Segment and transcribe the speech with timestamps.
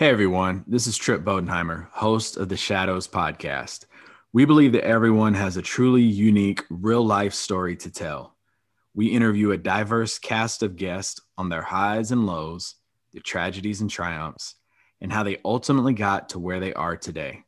[0.00, 3.84] Hey everyone, this is Trip Bodenheimer, host of the Shadows podcast.
[4.32, 8.34] We believe that everyone has a truly unique real life story to tell.
[8.94, 12.76] We interview a diverse cast of guests on their highs and lows,
[13.12, 14.54] their tragedies and triumphs,
[15.02, 17.42] and how they ultimately got to where they are today.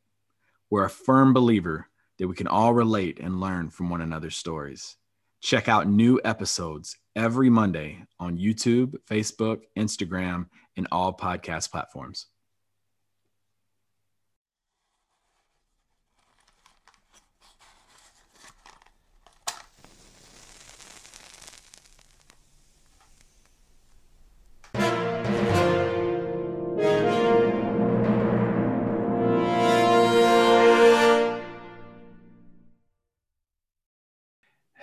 [0.69, 1.89] We're a firm believer
[2.19, 4.99] that we can all relate and learn from one another's stories.
[5.41, 12.27] Check out new episodes every Monday on YouTube, Facebook, Instagram, and all podcast platforms.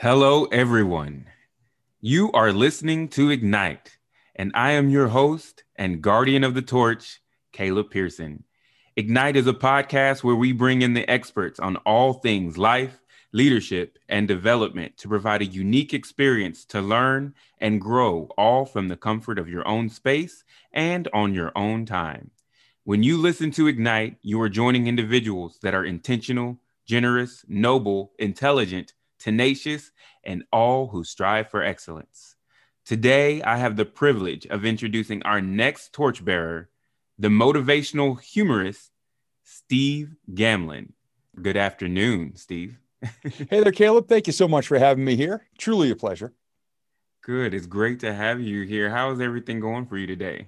[0.02, 1.26] Hello, everyone.
[2.00, 3.98] You are listening to Ignite,
[4.34, 7.20] and I am your host and guardian of the torch,
[7.52, 8.46] Caleb Pearson.
[8.96, 13.02] Ignite is a podcast where we bring in the experts on all things life,
[13.34, 18.96] leadership, and development to provide a unique experience to learn and grow, all from the
[18.96, 22.32] comfort of your own space and on your own time.
[22.86, 28.94] When you listen to Ignite, you are joining individuals that are intentional, generous, noble, intelligent,
[29.20, 29.92] tenacious,
[30.24, 32.36] and all who strive for excellence.
[32.86, 36.70] Today, I have the privilege of introducing our next torchbearer,
[37.20, 38.92] the motivational humorist,
[39.44, 40.94] Steve Gamlin.
[41.40, 42.80] Good afternoon, Steve.
[43.24, 44.08] hey there, Caleb.
[44.08, 45.46] Thank you so much for having me here.
[45.58, 46.34] Truly a pleasure.
[47.22, 47.54] Good.
[47.54, 48.90] It's great to have you here.
[48.90, 50.48] How is everything going for you today?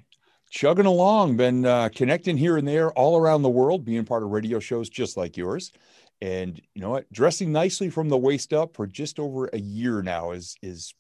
[0.50, 4.30] Chugging along, been uh, connecting here and there all around the world, being part of
[4.30, 5.72] radio shows just like yours
[6.22, 7.12] and you know what?
[7.12, 10.94] Dressing nicely from the waist up for just over a year now is is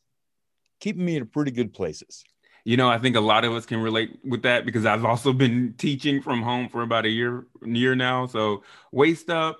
[0.79, 2.23] keeping me in pretty good places.
[2.63, 5.33] You know i think a lot of us can relate with that because i've also
[5.33, 8.27] been teaching from home for about a year year now.
[8.27, 9.57] So waist up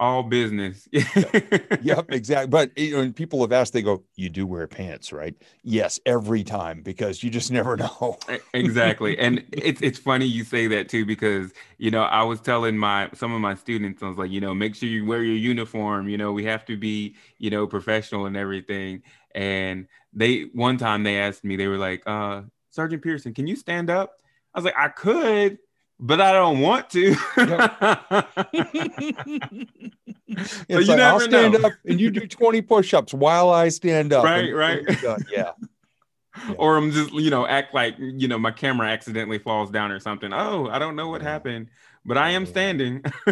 [0.00, 0.88] all business.
[0.92, 2.48] yep, exactly.
[2.48, 6.42] But you know, people have asked, they go, "You do wear pants, right?" Yes, every
[6.42, 8.18] time because you just never know.
[8.54, 12.76] exactly, and it's it's funny you say that too because you know I was telling
[12.76, 15.36] my some of my students I was like, you know, make sure you wear your
[15.36, 16.08] uniform.
[16.08, 19.02] You know, we have to be you know professional and everything.
[19.34, 23.54] And they one time they asked me, they were like, uh, Sergeant Pearson, can you
[23.54, 24.14] stand up?
[24.54, 25.58] I was like, I could
[26.00, 27.14] but I don't want to.
[30.26, 31.68] it's so like, I'll stand know.
[31.68, 34.24] up and you do 20 push-ups while I stand up.
[34.24, 34.82] Right, right.
[35.02, 35.16] Yeah.
[35.30, 35.52] yeah.
[36.56, 40.00] Or I'm just, you know, act like, you know, my camera accidentally falls down or
[40.00, 40.32] something.
[40.32, 41.68] Oh, I don't know what happened,
[42.04, 43.04] but I am standing.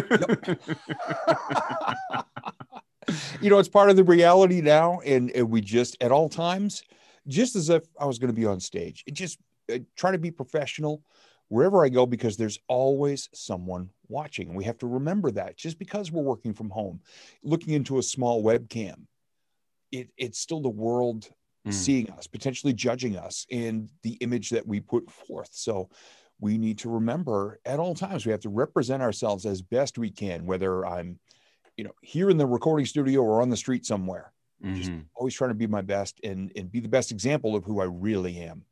[3.41, 4.99] you know, it's part of the reality now.
[4.99, 6.83] And, and, we just, at all times,
[7.27, 9.39] just as if I was going to be on stage, it just
[9.73, 11.01] uh, try to be professional
[11.49, 14.53] wherever I go because there's always someone watching.
[14.53, 17.01] We have to remember that just because we're working from home,
[17.43, 19.05] looking into a small webcam,
[19.91, 21.27] it, it's still the world
[21.67, 21.73] mm.
[21.73, 25.49] seeing us, potentially judging us and the image that we put forth.
[25.51, 25.89] So
[26.39, 30.11] we need to remember at all times we have to represent ourselves as best we
[30.11, 31.19] can, whether I'm,
[31.75, 34.31] you know, here in the recording studio or on the street somewhere.
[34.63, 34.75] Mm-hmm.
[34.75, 37.79] Just always trying to be my best and and be the best example of who
[37.79, 38.65] I really am.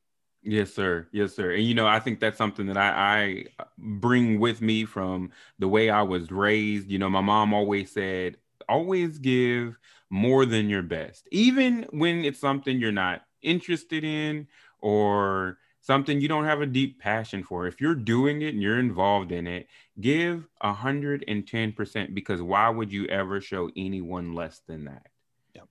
[0.44, 1.08] Yes, sir.
[1.12, 1.52] Yes, sir.
[1.52, 3.46] And you know, I think that's something that I, I
[3.78, 6.90] bring with me from the way I was raised.
[6.90, 8.38] You know, my mom always said,
[8.70, 9.78] always give
[10.10, 14.48] more than your best, even when it's something you're not interested in
[14.80, 17.66] or something you don't have a deep passion for.
[17.68, 19.68] If you're doing it and you're involved in it,
[20.00, 25.08] give 110% because why would you ever show anyone less than that?
[25.56, 25.68] Yep.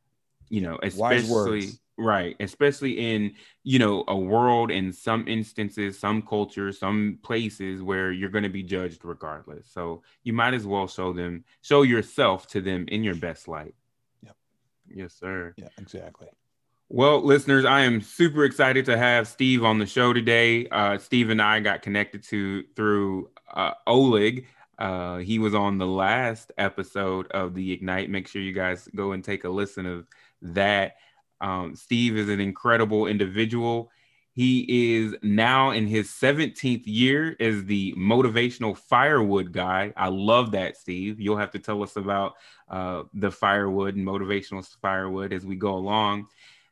[0.49, 3.33] You know, especially Right, especially in
[3.65, 8.51] you know a world in some instances, some cultures, some places where you're going to
[8.51, 9.71] be judged regardless.
[9.71, 13.75] So you might as well show them, show yourself to them in your best light.
[14.23, 14.37] Yep.
[14.95, 15.55] Yes, sir.
[15.57, 16.29] Yeah, exactly.
[16.89, 20.69] Well, listeners, I am super excited to have Steve on the show today.
[20.69, 24.47] Uh, Steve and I got connected to through uh, Oleg.
[24.79, 28.09] Uh, he was on the last episode of the Ignite.
[28.09, 30.07] Make sure you guys go and take a listen of
[30.43, 30.97] that.
[31.41, 33.91] Um, Steve is an incredible individual.
[34.33, 39.95] He is now in his 17th year as the motivational firewood guy.
[39.97, 41.19] I love that, Steve.
[41.19, 42.35] You'll have to tell us about
[42.69, 46.27] uh, the firewood and motivational firewood as we go along.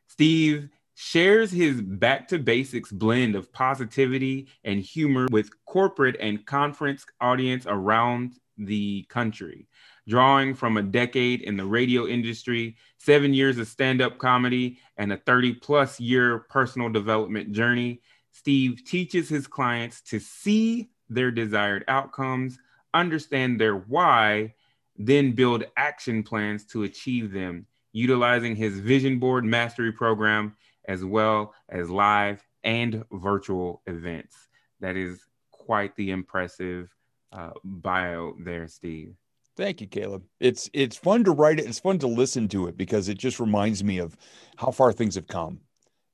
[0.07, 7.03] Steve shares his back to basics blend of positivity and humor with corporate and conference
[7.19, 9.67] audience around the country
[10.07, 15.11] drawing from a decade in the radio industry, seven years of stand up comedy, and
[15.11, 18.01] a 30 plus year personal development journey.
[18.31, 22.57] Steve teaches his clients to see their desired outcomes,
[22.93, 24.53] understand their why,
[24.97, 30.55] then build action plans to achieve them, utilizing his vision board mastery program
[30.87, 34.35] as well as live and virtual events.
[34.79, 35.19] That is
[35.51, 36.93] quite the impressive
[37.31, 39.15] uh, bio there, Steve.
[39.55, 40.23] Thank you, Caleb.
[40.39, 41.65] It's it's fun to write it.
[41.65, 44.17] It's fun to listen to it because it just reminds me of
[44.57, 45.61] how far things have come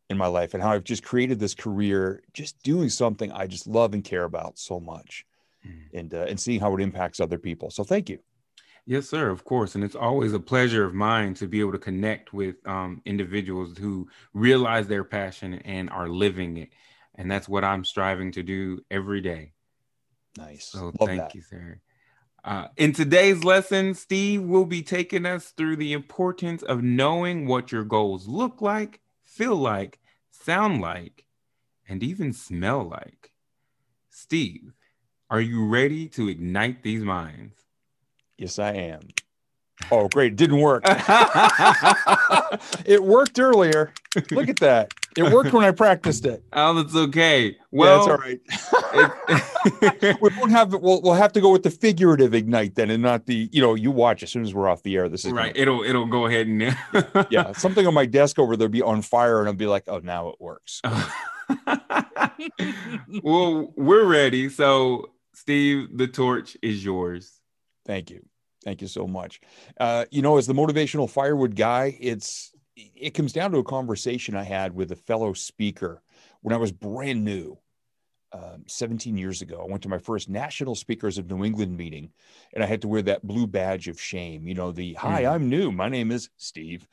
[0.09, 3.65] in my life and how I've just created this career, just doing something I just
[3.65, 5.25] love and care about so much,
[5.65, 5.88] mm.
[5.93, 7.71] and uh, and seeing how it impacts other people.
[7.71, 8.19] So thank you.
[8.85, 9.29] Yes, sir.
[9.29, 12.55] Of course, and it's always a pleasure of mine to be able to connect with
[12.67, 16.69] um, individuals who realize their passion and are living it,
[17.15, 19.53] and that's what I'm striving to do every day.
[20.38, 20.67] Nice.
[20.67, 21.35] So love thank that.
[21.35, 21.79] you, sir.
[22.43, 27.71] Uh, in today's lesson, Steve will be taking us through the importance of knowing what
[27.71, 29.99] your goals look like, feel like,
[30.31, 31.25] sound like,
[31.88, 33.31] and even smell like.
[34.09, 34.73] Steve,
[35.29, 37.55] are you ready to ignite these minds?
[38.38, 39.01] Yes, I am.
[39.92, 40.33] Oh, great.
[40.33, 40.83] It didn't work.
[42.86, 43.94] it worked earlier.
[44.31, 44.94] Look at that.
[45.18, 46.44] It worked when I practiced it.
[46.54, 47.57] Oh, that's okay.
[47.72, 48.92] Well, yeah, that's all
[50.00, 50.18] right.
[50.22, 53.25] we won't have we'll we'll have to go with the figurative ignite then and not
[53.25, 55.10] the, you know, you watch as soon as we're off the air.
[55.10, 55.56] This is right.
[55.56, 56.75] It'll it'll go ahead and yeah,
[57.30, 57.51] yeah.
[57.54, 60.30] Something on my desk over there be on fire and I'll be like, oh now
[60.30, 60.81] it works.
[63.24, 64.50] well, we're ready.
[64.50, 67.39] So Steve, the torch is yours.
[67.86, 68.25] Thank you.
[68.63, 69.42] Thank you so much.
[69.80, 74.36] Uh, you know, as the motivational firewood guy, it's it comes down to a conversation
[74.36, 76.02] I had with a fellow speaker
[76.42, 77.58] when I was brand new,
[78.31, 79.62] um, 17 years ago.
[79.62, 82.12] I went to my first National Speakers of New England meeting,
[82.54, 84.48] and I had to wear that blue badge of shame.
[84.48, 85.31] You know, the "Hi, mm.
[85.31, 85.72] I'm new.
[85.72, 86.88] My name is Steve."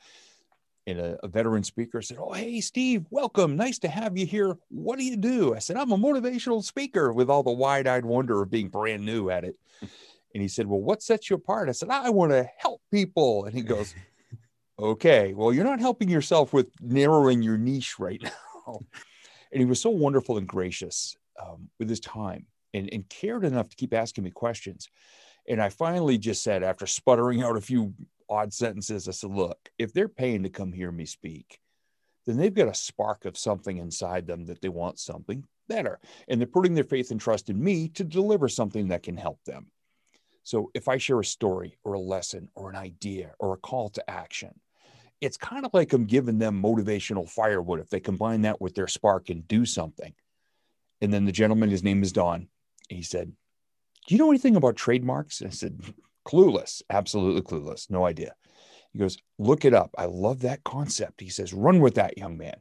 [0.87, 3.55] And a, a, veteran speaker said, Oh, hey, Steve, welcome.
[3.55, 4.57] Nice to have you here.
[4.69, 5.53] What do you do?
[5.53, 9.05] I said, I'm a motivational speaker with all the wide eyed wonder of being brand
[9.05, 9.55] new at it.
[10.33, 11.69] And he said, Well, what sets you apart?
[11.69, 13.45] I said, I want to help people.
[13.45, 13.95] And he goes,
[14.79, 18.21] Okay, well, you're not helping yourself with narrowing your niche right
[18.67, 18.79] now.
[19.51, 23.69] and he was so wonderful and gracious um, with his time and, and cared enough
[23.69, 24.87] to keep asking me questions.
[25.47, 27.93] And I finally just said, after sputtering out a few
[28.29, 31.59] odd sentences, I said, Look, if they're paying to come hear me speak,
[32.25, 35.99] then they've got a spark of something inside them that they want something better.
[36.27, 39.43] And they're putting their faith and trust in me to deliver something that can help
[39.45, 39.67] them.
[40.49, 43.89] So if I share a story or a lesson or an idea or a call
[43.89, 44.59] to action,
[45.21, 48.87] it's kind of like I'm giving them motivational firewood if they combine that with their
[48.87, 50.11] spark and do something.
[51.01, 52.47] And then the gentleman, his name is Don,
[52.89, 53.31] he said,
[54.07, 55.41] Do you know anything about trademarks?
[55.41, 55.83] And I said,
[56.27, 58.33] Clueless, absolutely clueless, no idea.
[58.91, 59.91] He goes, Look it up.
[59.99, 61.21] I love that concept.
[61.21, 62.57] He says, Run with that, young man.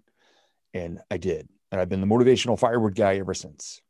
[0.75, 1.49] And I did.
[1.73, 3.81] And I've been the motivational firewood guy ever since.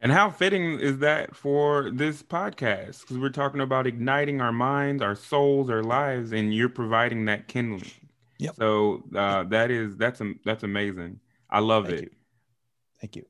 [0.00, 3.00] And how fitting is that for this podcast?
[3.00, 7.48] Because we're talking about igniting our minds, our souls, our lives, and you're providing that
[7.48, 7.90] kindling.
[8.38, 8.56] Yep.
[8.56, 11.20] So uh, that is that's that's amazing.
[11.48, 12.04] I love Thank it.
[12.04, 12.10] You.
[13.00, 13.26] Thank you.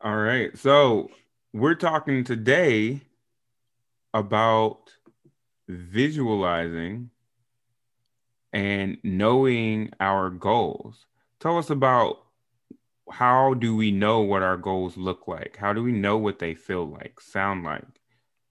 [0.00, 0.56] All right.
[0.58, 1.10] So
[1.52, 3.02] we're talking today
[4.12, 4.90] about
[5.68, 7.10] visualizing
[8.52, 11.06] and knowing our goals.
[11.40, 12.25] Tell us about
[13.10, 15.56] how do we know what our goals look like?
[15.56, 17.84] How do we know what they feel like, sound like?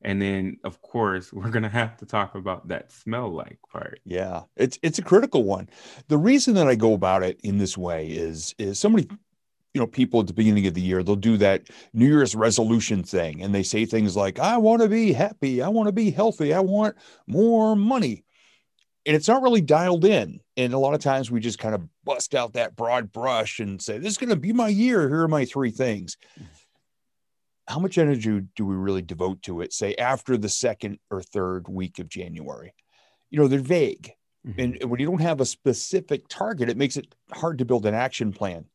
[0.02, 4.00] And then of course, we're going to have to talk about that smell like part.
[4.06, 4.44] Yeah.
[4.56, 5.70] It's it's a critical one.
[6.08, 9.08] The reason that I go about it in this way is is somebody
[9.74, 13.04] you know people at the beginning of the year they'll do that new year's resolution
[13.04, 16.10] thing and they say things like i want to be happy i want to be
[16.12, 16.96] healthy i want
[17.28, 18.24] more money
[19.06, 20.40] and it's not really dialed in.
[20.58, 23.82] And a lot of times we just kind of bust out that broad brush and
[23.82, 25.08] say, this is going to be my year.
[25.10, 26.18] Here are my three things.
[27.68, 31.68] How much energy do we really devote to it, say after the second or third
[31.68, 32.74] week of January?
[33.32, 34.12] You know, they're vague.
[34.48, 34.62] Mm-hmm.
[34.62, 37.96] And when you don't have a specific target, it makes it hard to build an
[37.96, 38.66] action plan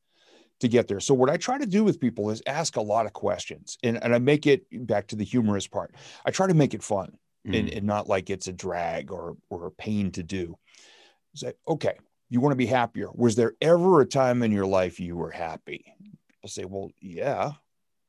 [0.59, 1.01] to get there.
[1.01, 4.03] So, what I try to do with people is ask a lot of questions and,
[4.03, 5.95] and I make it back to the humorous part.
[6.25, 7.59] I try to make it fun mm.
[7.59, 10.57] and, and not like it's a drag or or a pain to do.
[11.35, 11.97] Say, okay,
[12.29, 13.09] you want to be happier.
[13.15, 15.85] Was there ever a time in your life you were happy?
[16.43, 17.53] I'll say, well, yeah.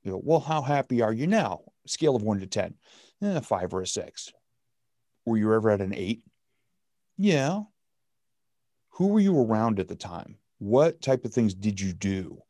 [0.04, 1.62] You know, well, how happy are you now?
[1.86, 2.76] Scale of one to ten,
[3.22, 4.32] eh, five or a six.
[5.26, 6.24] Were you ever at an eight?
[7.18, 7.62] Yeah.
[8.92, 10.38] Who were you around at the time?
[10.58, 12.42] What type of things did you do?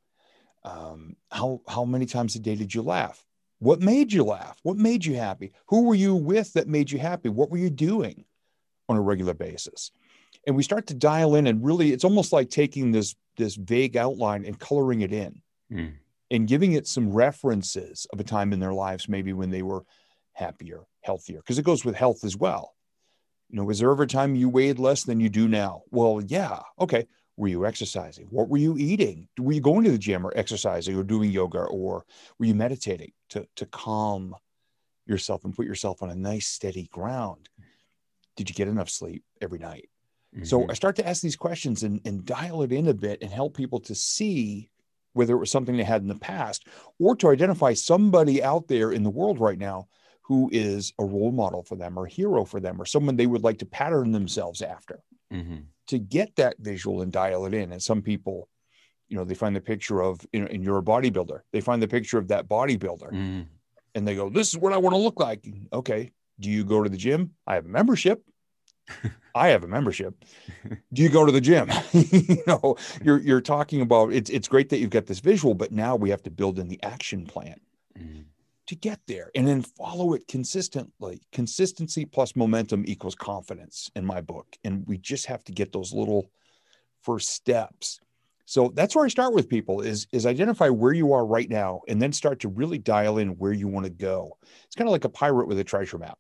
[0.64, 3.26] Um, how how many times a day did you laugh?
[3.60, 4.58] What made you laugh?
[4.64, 5.54] What made you happy?
[5.68, 7.30] Who were you with that made you happy?
[7.30, 8.26] What were you doing
[8.90, 9.92] on a regular basis?
[10.48, 13.96] And we start to dial in and really, it's almost like taking this, this vague
[13.96, 15.42] outline and coloring it in.
[15.72, 15.94] Mm.
[16.32, 19.86] and giving it some references of a time in their lives, maybe when they were
[20.34, 22.74] happier, healthier, because it goes with health as well.
[23.50, 25.84] You know, was there ever a time you weighed less than you do now?
[25.92, 26.60] Well, yeah.
[26.80, 27.06] Okay.
[27.38, 28.28] Were you exercising?
[28.30, 29.28] What were you eating?
[29.40, 32.06] Were you going to the gym or exercising or doing yoga or
[32.38, 34.36] were you meditating to, to calm
[35.06, 37.50] yourself and put yourself on a nice steady ground?
[38.36, 39.90] Did you get enough sleep every night?
[40.36, 40.46] Mm-hmm.
[40.46, 43.32] So I start to ask these questions and, and dial it in a bit and
[43.32, 44.70] help people to see
[45.14, 46.68] whether it was something they had in the past
[47.00, 49.88] or to identify somebody out there in the world right now
[50.22, 53.28] who is a role model for them or a hero for them or someone they
[53.28, 55.58] would like to pattern themselves after mm-hmm.
[55.88, 57.74] to get that visual and dial it in.
[57.74, 58.48] And some people,
[59.10, 61.82] you know, they find the picture of, you know, and you're a bodybuilder, they find
[61.82, 63.42] the picture of that bodybuilder mm-hmm.
[63.96, 65.46] and they go, This is what I want to look like.
[65.74, 66.12] Okay.
[66.40, 67.32] Do you go to the gym?
[67.46, 68.24] I have a membership.
[69.36, 70.26] I have a membership.
[70.94, 71.70] Do you go to the gym?
[71.94, 75.72] you know, you're you're talking about it's it's great that you've got this visual, but
[75.72, 77.60] now we have to build in the action plan
[77.98, 78.26] mm.
[78.68, 81.22] to get there and then follow it consistently.
[81.32, 84.48] Consistency plus momentum equals confidence in my book.
[84.64, 86.30] And we just have to get those little
[87.02, 88.00] first steps.
[88.46, 91.82] So that's where I start with people is is identify where you are right now
[91.88, 94.38] and then start to really dial in where you want to go.
[94.66, 96.20] It's kind of like a pirate with a treasure map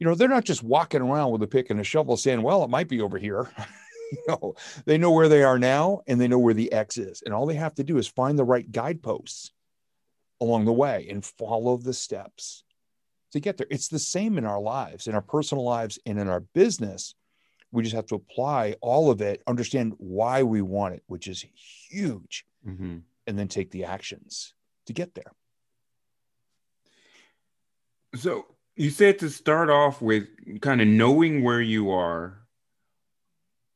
[0.00, 2.64] you know, they're not just walking around with a pick and a shovel saying, well,
[2.64, 3.50] it might be over here.
[4.12, 4.54] you know,
[4.86, 7.22] they know where they are now and they know where the X is.
[7.24, 9.52] And all they have to do is find the right guideposts
[10.40, 12.64] along the way and follow the steps
[13.32, 13.66] to get there.
[13.70, 17.14] It's the same in our lives, in our personal lives, and in our business.
[17.70, 21.44] We just have to apply all of it, understand why we want it, which is
[21.88, 22.98] huge, mm-hmm.
[23.28, 24.54] and then take the actions
[24.86, 25.32] to get there.
[28.16, 28.46] So,
[28.80, 30.26] you said to start off with
[30.62, 32.38] kind of knowing where you are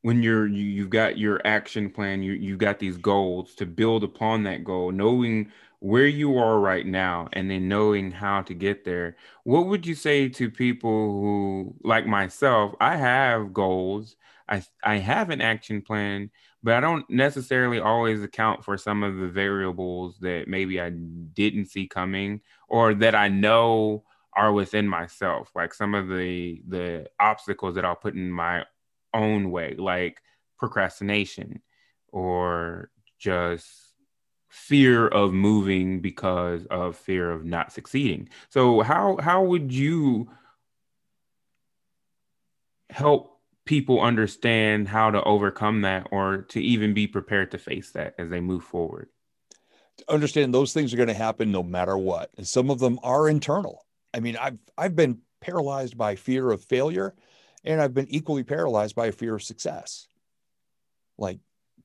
[0.01, 4.03] when you're you, you've got your action plan you you got these goals to build
[4.03, 8.83] upon that goal knowing where you are right now and then knowing how to get
[8.83, 9.15] there.
[9.43, 14.15] What would you say to people who like myself i have goals
[14.49, 16.31] i i have an action plan
[16.63, 21.67] but i don't necessarily always account for some of the variables that maybe i didn't
[21.67, 24.03] see coming or that i know
[24.35, 28.63] are within myself like some of the the obstacles that i'll put in my
[29.13, 30.21] own way like
[30.57, 31.61] procrastination
[32.11, 32.89] or
[33.19, 33.85] just
[34.55, 38.29] fear of moving because of fear of not succeeding.
[38.49, 40.29] So how how would you
[42.89, 48.15] help people understand how to overcome that or to even be prepared to face that
[48.17, 49.09] as they move forward?
[50.07, 53.27] Understand those things are going to happen no matter what and some of them are
[53.27, 53.84] internal
[54.15, 57.13] I mean, I've I've been paralyzed by fear of failure,
[57.65, 60.07] and I've been equally paralyzed by a fear of success.
[61.17, 61.39] Like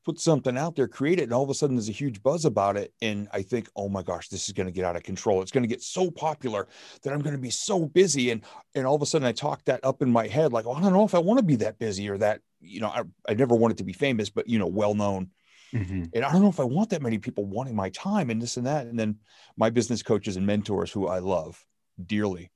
[0.04, 2.44] put something out there, create it, and all of a sudden there's a huge buzz
[2.44, 2.94] about it.
[3.02, 5.42] And I think, oh my gosh, this is going to get out of control.
[5.42, 6.68] It's going to get so popular
[7.02, 8.30] that I'm going to be so busy.
[8.30, 8.42] And
[8.76, 10.80] and all of a sudden I talk that up in my head, like, oh, I
[10.80, 13.34] don't know if I want to be that busy or that, you know, I, I
[13.34, 15.30] never wanted to be famous, but you know, well known.
[15.72, 16.04] Mm-hmm.
[16.14, 18.56] And I don't know if I want that many people wanting my time and this
[18.56, 18.86] and that.
[18.86, 19.18] And then
[19.56, 21.64] my business coaches and mentors who I love,
[22.06, 22.50] dearly,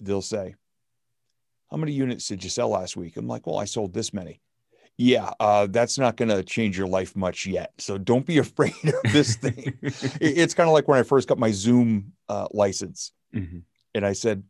[0.00, 0.54] they'll say,
[1.70, 3.16] How many units did you sell last week?
[3.16, 4.40] I'm like, Well, I sold this many.
[4.96, 7.72] Yeah, uh, that's not going to change your life much yet.
[7.78, 9.76] So don't be afraid of this thing.
[9.82, 13.12] it's kind of like when I first got my Zoom uh, license.
[13.34, 13.58] Mm-hmm.
[13.96, 14.44] And I said,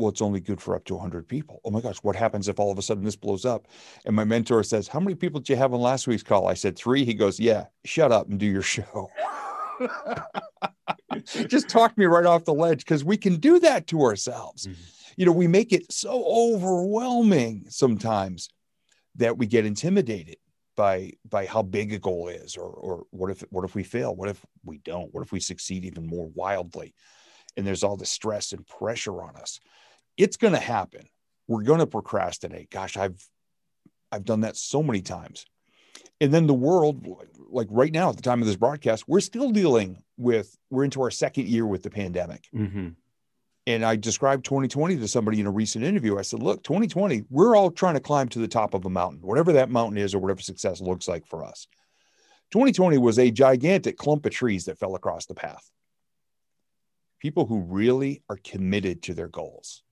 [0.00, 1.60] well, it's only good for up to 100 people.
[1.64, 3.68] Oh my gosh, what happens if all of a sudden this blows up?
[4.06, 6.48] And my mentor says, How many people did you have on last week's call?
[6.48, 7.04] I said, Three.
[7.04, 9.10] He goes, Yeah, shut up and do your show.
[11.48, 14.66] just talked me right off the ledge because we can do that to ourselves.
[14.66, 14.82] Mm-hmm.
[15.16, 18.48] You know, we make it so overwhelming sometimes
[19.16, 20.36] that we get intimidated
[20.76, 24.14] by by how big a goal is or or what if what if we fail?
[24.14, 25.12] What if we don't?
[25.12, 26.94] What if we succeed even more wildly
[27.56, 29.60] and there's all the stress and pressure on us?
[30.16, 31.08] It's going to happen.
[31.48, 32.70] We're going to procrastinate.
[32.70, 33.22] Gosh i've
[34.12, 35.46] i've done that so many times
[36.20, 37.06] and then the world
[37.50, 41.02] like right now at the time of this broadcast we're still dealing with we're into
[41.02, 42.48] our second year with the pandemic.
[42.54, 42.88] Mm-hmm.
[43.66, 46.18] and i described 2020 to somebody in a recent interview.
[46.18, 49.20] I said look 2020 we're all trying to climb to the top of a mountain
[49.22, 51.66] whatever that mountain is or whatever success looks like for us.
[52.52, 55.70] 2020 was a gigantic clump of trees that fell across the path.
[57.20, 59.84] People who really are committed to their goals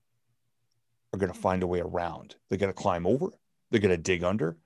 [1.12, 2.35] are going to find a way around.
[2.49, 3.28] They're going to climb over.
[3.70, 4.56] They're going to dig under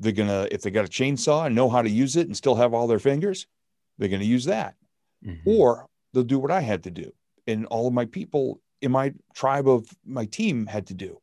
[0.00, 2.54] they're gonna if they got a chainsaw and know how to use it and still
[2.56, 3.46] have all their fingers,
[3.98, 4.74] they're gonna use that.
[5.24, 5.48] Mm-hmm.
[5.48, 7.12] Or they'll do what I had to do,
[7.46, 11.20] and all of my people in my tribe of my team had to do.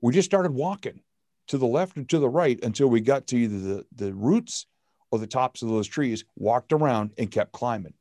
[0.00, 1.02] We just started walking
[1.48, 4.66] to the left and to the right until we got to either the, the roots
[5.10, 7.94] or the tops of those trees, walked around and kept climbing.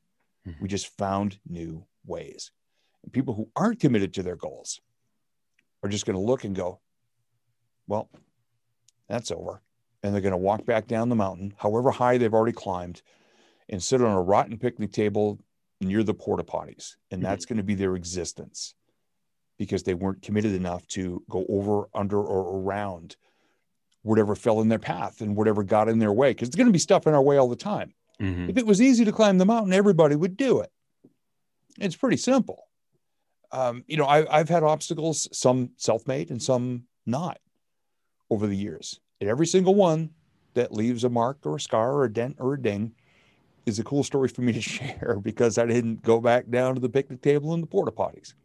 [0.48, 0.60] Mhm.
[0.62, 2.52] We just found new ways.
[3.04, 4.82] And people who aren't committed to their goals
[5.84, 6.80] are just going to look and go,
[7.88, 8.10] well,
[9.08, 9.62] that's over.
[10.06, 13.02] And they're going to walk back down the mountain, however high they've already climbed,
[13.70, 15.40] and sit on a rotten picnic table
[15.82, 16.96] near the porta potties.
[17.10, 18.76] And that's going to be their existence
[19.58, 23.16] because they weren't committed enough to go over, under, or around
[24.04, 26.30] whatever fell in their path and whatever got in their way.
[26.32, 27.96] Because there's going to be stuff in our way all the time.
[28.20, 28.48] Mhm.
[28.48, 30.72] If it was easy to climb the mountain, everybody would do it.
[31.80, 32.68] It's pretty simple.
[33.52, 37.40] Um, you know, I, I've had obstacles, some self made and some not
[38.30, 39.00] over the years.
[39.26, 40.12] And every single one
[40.54, 42.94] that leaves a mark or a scar or a dent or a ding
[43.66, 46.80] is a cool story for me to share because I didn't go back down to
[46.80, 48.36] the picnic table and the porta potties.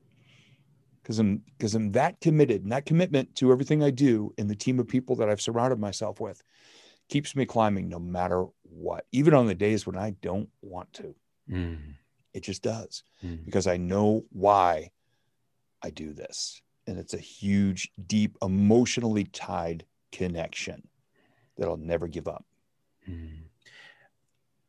[1.02, 4.54] Because I'm because I'm that committed and that commitment to everything I do and the
[4.54, 6.42] team of people that I've surrounded myself with
[7.10, 11.14] keeps me climbing no matter what, even on the days when I don't want to.
[11.50, 11.96] Mhm.
[12.32, 13.44] It just does Mhm.
[13.44, 14.92] because I know why
[15.82, 16.62] I do this.
[16.86, 20.88] And it's a huge, deep, emotionally tied connection
[21.56, 22.44] that I'll never give up.
[23.08, 23.40] Mhm.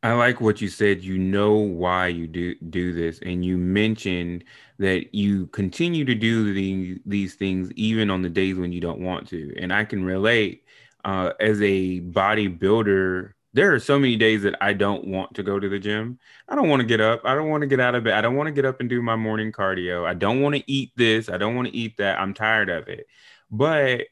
[0.04, 1.04] I like what you said.
[1.04, 4.44] You know why you do do this, and you mentioned
[4.80, 9.00] that you continue to do the, these things even on the days when you don't
[9.00, 9.54] want to.
[9.58, 10.64] And I can relate.
[11.04, 15.60] Uh, as a bodybuilder, there are so many days that I don't want to go
[15.60, 16.20] to the gym.
[16.48, 17.22] I don't want to get up.
[17.26, 18.14] I don't want to get out of bed.
[18.14, 20.06] I don't want to get up and do my morning cardio.
[20.06, 21.28] I don't want to eat this.
[21.30, 22.20] I don't want to eat that.
[22.20, 23.08] I'm tired of it.
[23.50, 24.08] But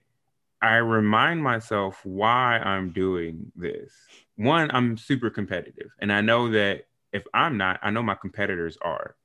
[0.62, 3.94] I remind myself why I'm doing this.
[4.36, 5.90] One, I'm super competitive.
[6.00, 9.16] And I know that if I'm not, I know my competitors are.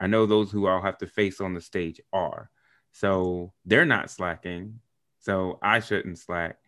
[0.00, 2.50] I know those who I'll have to face on the stage are.
[2.92, 4.80] So they're not slacking.
[5.20, 6.58] So I shouldn't slack.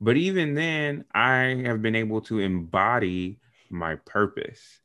[0.00, 4.80] But even then, I have been able to embody my purpose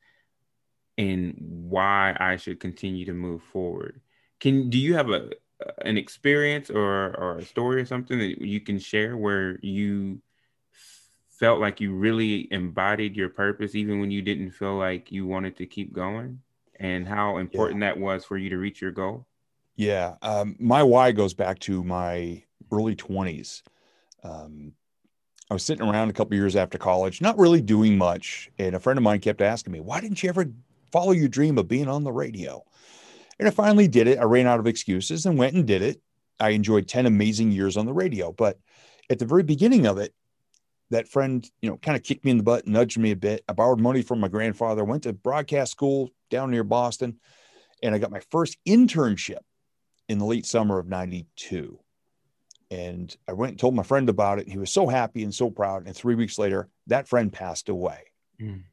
[0.97, 4.01] and why I should continue to move forward.
[4.39, 5.31] Can do you have a
[5.79, 10.21] an experience or or a story or something that you can share where you
[11.29, 15.55] felt like you really embodied your purpose even when you didn't feel like you wanted
[15.55, 16.39] to keep going
[16.79, 19.25] and how important that was for you to reach your goal?
[19.75, 20.15] Yeah.
[20.21, 23.61] Um, my why goes back to my early 20s.
[24.23, 24.73] Um,
[25.49, 28.49] I was sitting around a couple years after college, not really doing much.
[28.57, 30.45] And a friend of mine kept asking me, why didn't you ever
[30.91, 32.63] follow your dream of being on the radio?
[33.39, 34.19] And I finally did it.
[34.19, 36.01] I ran out of excuses and went and did it.
[36.39, 38.31] I enjoyed 10 amazing years on the radio.
[38.31, 38.59] But
[39.09, 40.13] at the very beginning of it,
[40.89, 43.43] that friend, you know, kind of kicked me in the butt, nudged me a bit.
[43.47, 47.19] I borrowed money from my grandfather, went to broadcast school down near Boston,
[47.83, 49.39] and I got my first internship
[50.07, 51.77] in the late summer of 92.
[52.71, 54.49] And I went and told my friend about it.
[54.49, 55.85] He was so happy and so proud.
[55.87, 58.11] And three weeks later, that friend passed away.
[58.41, 58.63] Mm.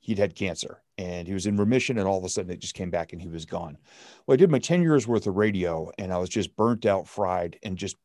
[0.00, 1.98] He'd had cancer and he was in remission.
[1.98, 3.78] And all of a sudden, it just came back and he was gone.
[4.26, 7.08] Well, I did my 10 years worth of radio and I was just burnt out,
[7.08, 7.96] fried, and just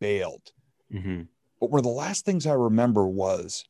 [0.00, 0.52] bailed.
[0.90, 1.22] hmm
[1.60, 3.64] But one of the last things I remember was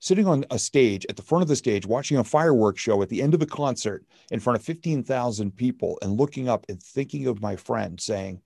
[0.00, 3.08] sitting on a stage at the front of the stage, watching a fireworks show at
[3.08, 7.26] the end of a concert in front of 15,000 people and looking up and thinking
[7.26, 8.42] of my friend saying,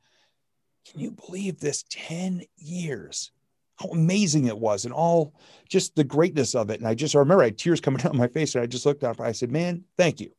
[0.85, 3.33] Can you believe this 10 years?
[3.77, 5.35] How amazing it was, and all
[5.69, 6.81] just the greatness of it.
[6.81, 8.87] And I just, I remember I had tears coming down my face, and I just
[8.87, 9.21] looked up.
[9.21, 10.33] I said, Man, thank you.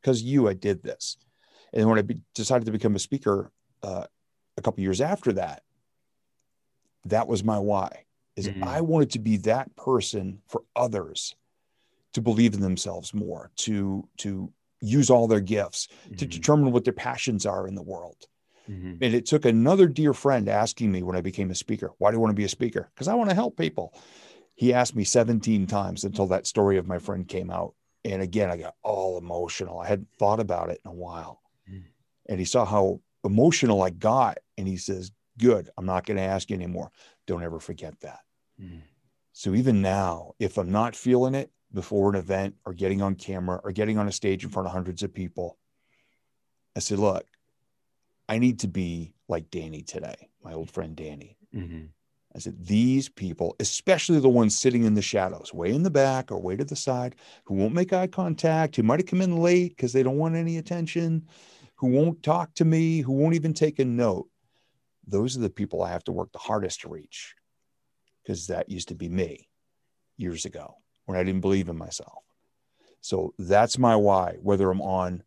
[0.00, 1.16] Because you, I did this.
[1.72, 3.50] And when I be, decided to become a speaker
[3.82, 4.06] uh,
[4.56, 5.62] a couple years after that,
[7.06, 8.04] that was my why
[8.36, 8.62] is Mhm.
[8.62, 11.34] I wanted to be that person for others
[12.12, 16.30] to believe in themselves more, to to use all their gifts, to Mhm.
[16.30, 18.26] determine what their passions are in the world.
[18.68, 18.98] Mhm.
[19.00, 22.16] And it took another dear friend asking me when I became a speaker, why do
[22.16, 22.90] you want to be a speaker?
[22.94, 23.94] Because I want to help people.
[24.54, 27.74] He asked me 17 times until that story of my friend came out.
[28.04, 29.80] And again, I got all emotional.
[29.80, 31.40] I hadn't thought about it in a while.
[31.70, 31.84] Mm.
[32.26, 34.38] And he saw how emotional I got.
[34.56, 36.92] And he says, Good, I'm not going to ask you anymore.
[37.26, 38.20] Don't ever forget that.
[38.60, 38.82] Mhm.
[39.32, 43.60] So even now, if I'm not feeling it before an event or getting on camera
[43.64, 45.58] or getting on a stage in front of hundreds of people,
[46.76, 47.26] I said, look,
[48.28, 51.36] I need to be like Danny today, my old friend Danny.
[51.54, 51.90] Mhm.
[52.34, 56.32] I said, these people, especially the ones sitting in the shadows, way in the back
[56.32, 59.36] or way to the side, who won't make eye contact, who might have come in
[59.36, 61.28] late because they don't want any attention,
[61.76, 64.28] who won't talk to me, who won't even take a note.
[65.06, 67.36] Those are the people I have to work the hardest to reach
[68.22, 69.48] because that used to be me
[70.16, 72.24] years ago when I didn't believe in myself.
[73.00, 75.22] So that's my why, whether I'm on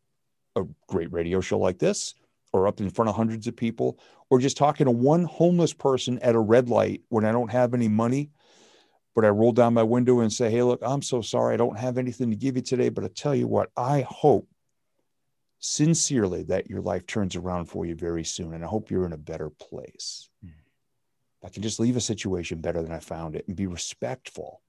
[0.57, 2.15] a great radio show like this
[2.53, 6.19] or up in front of hundreds of people or just talking to one homeless person
[6.19, 8.31] at a red light when I don't have any money.
[9.15, 11.55] but I roll down my window and say, Hey, look, I'm so sorry.
[11.55, 14.47] I don't have anything to give you today, but I tell you what, I hope
[15.59, 18.53] sincerely that your life turns around for you very soon.
[18.53, 20.29] And I hope you're in a better place.
[20.45, 20.51] Mm.
[21.43, 24.61] I can just leave a situation better than I found it and be respectful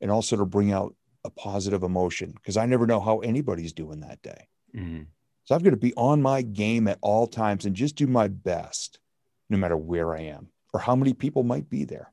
[0.00, 4.00] and also to bring out a positive emotion because I never know how anybody's doing
[4.00, 4.48] that day.
[4.74, 5.06] Mm.
[5.50, 8.28] So I've got to be on my game at all times and just do my
[8.28, 9.00] best
[9.48, 12.12] no matter where I am or how many people might be there.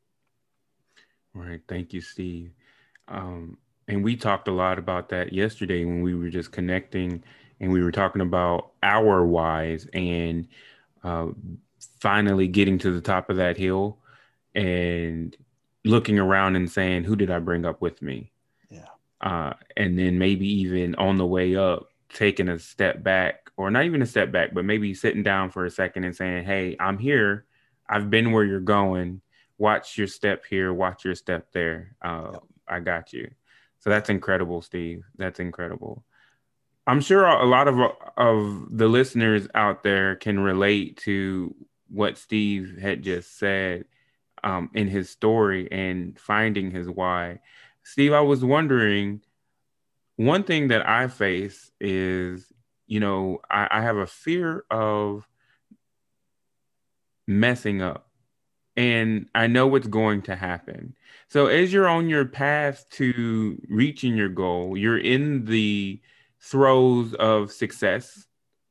[1.36, 1.62] All right.
[1.68, 2.50] Thank you, Steve.
[3.08, 7.24] Um, and we talked a lot about that yesterday when we were just connecting
[7.60, 10.48] and we were talking about our whys and
[11.04, 11.28] uh,
[12.00, 14.00] finally getting to the top of that hill
[14.56, 15.38] and
[15.86, 18.32] looking around and saying, Who did I bring up with me?
[18.72, 18.88] Yeah.
[19.22, 23.86] Uh, and then maybe even on the way up, taking a step back, or not
[23.86, 26.98] even a step back, but maybe sitting down for a second and saying, Hey, I'm
[26.98, 27.46] here.
[27.90, 29.22] I've been where you're going
[29.58, 31.96] watch your step here, watch your step there.
[32.02, 32.44] Uh, yep.
[32.68, 33.30] I got you.
[33.80, 35.04] So that's incredible, Steve.
[35.18, 36.04] That's incredible.
[36.86, 37.80] I'm sure a lot of
[38.16, 41.54] of the listeners out there can relate to
[41.90, 43.86] what Steve had just said
[44.44, 47.40] um, in his story and finding his why.
[47.84, 49.22] Steve, I was wondering.
[50.18, 52.52] One thing that I face is,
[52.86, 55.28] you know, I, I have a fear of
[57.28, 58.10] messing up
[58.76, 60.96] and I know what's going to happen.
[61.28, 66.00] So as you're on your path to reaching your goal, you're in the
[66.42, 68.28] throes of success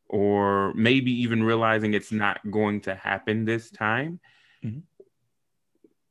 [0.09, 4.21] or maybe even realizing it's not going to happen this time.
[4.65, 4.81] Mm-hmm.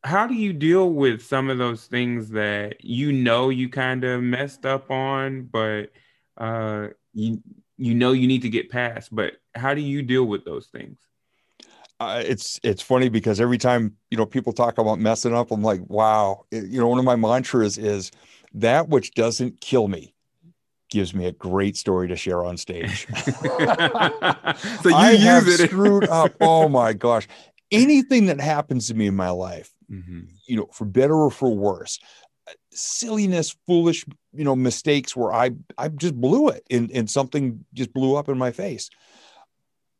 [0.05, 4.21] How do you deal with some of those things that you know you kind of
[4.23, 5.91] messed up on, but
[6.37, 7.41] uh, you
[7.77, 9.13] you know you need to get past?
[9.13, 10.99] But how do you deal with those things?
[11.99, 15.63] uh, it's it's funny because every time you know people talk about messing up, I'm
[15.63, 16.45] like, wow.
[16.51, 18.11] It, you know, one of my mantras is
[18.53, 20.13] that which doesn't kill me
[20.89, 23.07] gives me a great story to share on stage.
[23.25, 25.69] so you I have it.
[25.69, 26.33] screwed up.
[26.41, 27.27] Oh my gosh.
[27.71, 30.21] Anything that happens to me in my life, mm-hmm.
[30.47, 31.99] you know, for better or for worse,
[32.71, 37.93] silliness, foolish, you know, mistakes where I I just blew it and, and something just
[37.93, 38.89] blew up in my face.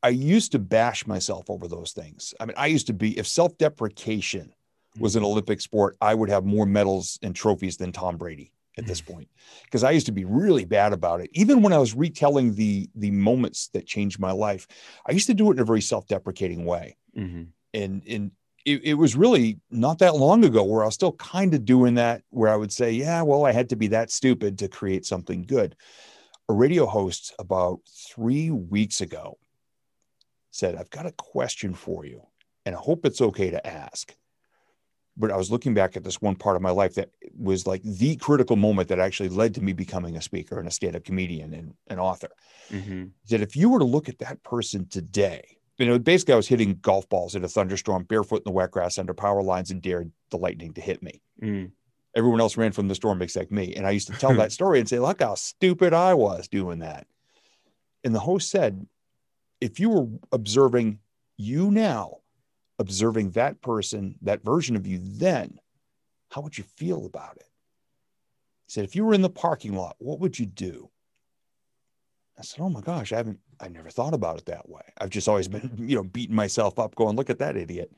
[0.04, 2.36] I used to bash myself over those things.
[2.40, 4.54] I mean, I used to be, if self deprecation
[5.00, 5.32] was an mm-hmm.
[5.32, 9.14] Olympic sport, I would have more medals and trophies than Tom Brady at this mm.
[9.14, 9.30] point
[9.64, 11.30] because I used to be really bad about it.
[11.34, 14.68] Even when I was retelling the the moments that changed my life,
[15.08, 16.98] I used to do it in a very self-deprecating way.
[17.18, 17.44] Mm-hmm.
[17.74, 18.32] And and
[18.66, 21.96] it, it, was really not that long ago where I was still kind of doing
[21.96, 25.06] that, where I would say, yeah, well, I had to be that stupid to create
[25.06, 25.76] something good.
[26.50, 29.38] A radio host about three weeks ago
[30.50, 32.24] said, I've got a question for you,
[32.66, 34.16] and I hope it's okay to ask.
[35.18, 37.82] But I was looking back at this one part of my life that was like
[37.84, 41.06] the critical moment that actually led to me becoming a speaker and a stand up
[41.06, 42.30] comedian and an author.
[42.70, 43.06] Mm-hmm.
[43.30, 46.48] That if you were to look at that person today, you know, basically I was
[46.48, 49.82] hitting golf balls in a thunderstorm, barefoot in the wet grass under power lines and
[49.82, 51.22] dared the lightning to hit me.
[51.42, 51.72] Mm.
[52.16, 53.76] Everyone else ran from the storm except me.
[53.76, 56.80] And I used to tell that story and say, look how stupid I was doing
[56.80, 57.08] that.
[58.06, 58.88] And the host said,
[59.60, 61.00] if you were observing
[61.38, 62.20] you now,
[62.80, 65.60] observing that person, that version of you then,
[66.32, 67.50] how would you feel about it?
[68.68, 70.90] He said, if you were in the parking lot, what would you do?
[72.38, 74.82] I said, oh my gosh, I haven't, I never thought about it that way.
[75.00, 77.92] I've just always been, you know, beating myself up, going, look at that idiot.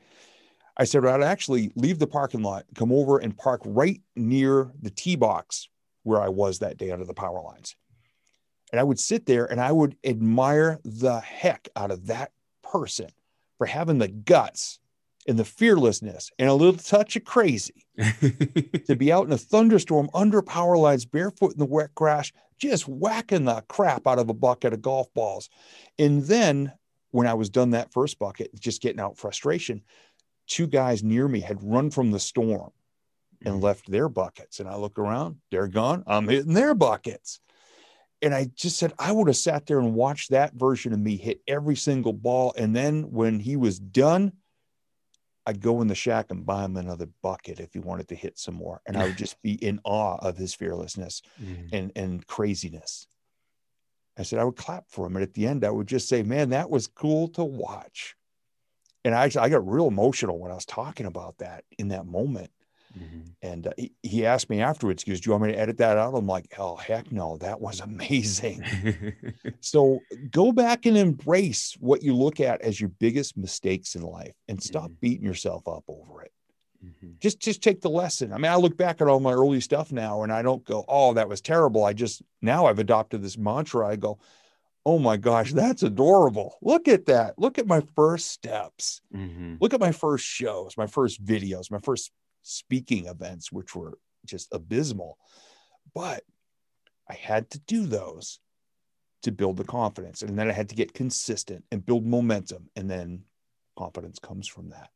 [0.78, 4.92] I said, I'd actually leave the parking lot, come over and park right near the
[4.92, 5.70] tee box
[6.04, 7.76] where I was that day under the power lines.
[8.72, 13.10] And I would sit there and I would admire the heck out of that person
[13.58, 14.80] for having the guts
[15.28, 17.86] and the fearlessness and a little touch of crazy
[18.86, 22.88] to be out in a thunderstorm under power lines, barefoot in the wet grass, just
[22.88, 25.50] whacking the crap out of a bucket of golf balls.
[26.00, 26.72] And then
[27.12, 29.84] when I was done that first bucket, just getting out frustration,
[30.48, 32.72] two guys near me had run from the storm
[33.46, 33.62] and mm.
[33.62, 34.60] left their buckets.
[34.60, 36.04] And I look around, they're gone.
[36.08, 37.40] I'm hitting their buckets
[38.22, 41.18] and I just said I would have sat there and watched that version of me
[41.18, 42.54] hit every single ball.
[42.58, 44.34] And then when he was done,
[45.48, 48.38] I'd go in the shack and buy him another bucket if he wanted to hit
[48.38, 48.82] some more.
[48.86, 51.70] And I would just be in awe of his fearlessness mm.
[51.72, 53.08] and, and craziness.
[54.18, 55.16] I said I would clap for him.
[55.16, 58.16] And at the end, I would just say, man, that was cool to watch.
[59.06, 62.52] And I, I got real emotional when I was talking about that in that moment
[62.98, 63.20] Mm-hmm.
[63.42, 65.78] And uh, he, he, asked me afterwards, he goes, Do you want me to edit
[65.78, 66.16] that out?
[66.16, 68.64] I'm like, Oh, heck no, that was amazing.
[69.60, 70.00] so
[70.32, 74.62] go back and embrace what you look at as your biggest mistakes in life and
[74.62, 75.00] stop mm-hmm.
[75.02, 76.32] beating yourself up over it.
[76.84, 77.14] Mm-hmm.
[77.20, 78.32] Just just take the lesson.
[78.32, 80.86] I mean, I look back at all my early stuff now and I don't go,
[80.88, 83.88] "Oh, that was terrible." I just now I've adopted this mantra.
[83.88, 84.20] I go,
[84.86, 86.58] "Oh my gosh, that's adorable.
[86.62, 87.40] Look at that.
[87.40, 89.02] Look at my first steps.
[89.14, 89.56] Mm-hmm.
[89.60, 92.12] Look at my first shows, my first videos, my first
[92.48, 95.18] speaking events which were just abysmal."
[95.94, 96.24] But
[97.10, 98.40] I had to do those
[99.24, 100.22] to build the confidence.
[100.22, 102.70] And then I had to get consistent and build momentum.
[102.76, 103.24] And then
[103.78, 104.90] confidence comes from that.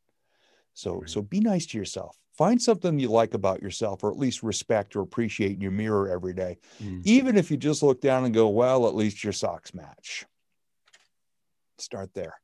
[0.74, 1.10] So, right.
[1.10, 2.16] so be nice to yourself.
[2.36, 6.08] Find something you like about yourself, or at least respect or appreciate in your mirror
[6.08, 6.58] every day.
[6.82, 7.02] Mm.
[7.04, 10.24] Even if you just look down and go, well, at least your socks match.
[11.78, 12.34] Start there.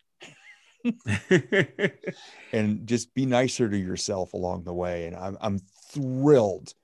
[2.52, 5.06] and just be nicer to yourself along the way.
[5.06, 6.74] And I'm, I'm thrilled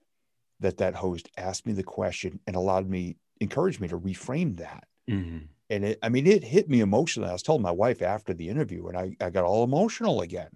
[0.60, 4.84] that that host asked me the question and allowed me, encouraged me to reframe that.
[5.08, 5.46] Mm-hmm.
[5.70, 7.28] And it, I mean, it hit me emotionally.
[7.28, 10.50] I was telling my wife after the interview, and I, I got all emotional again.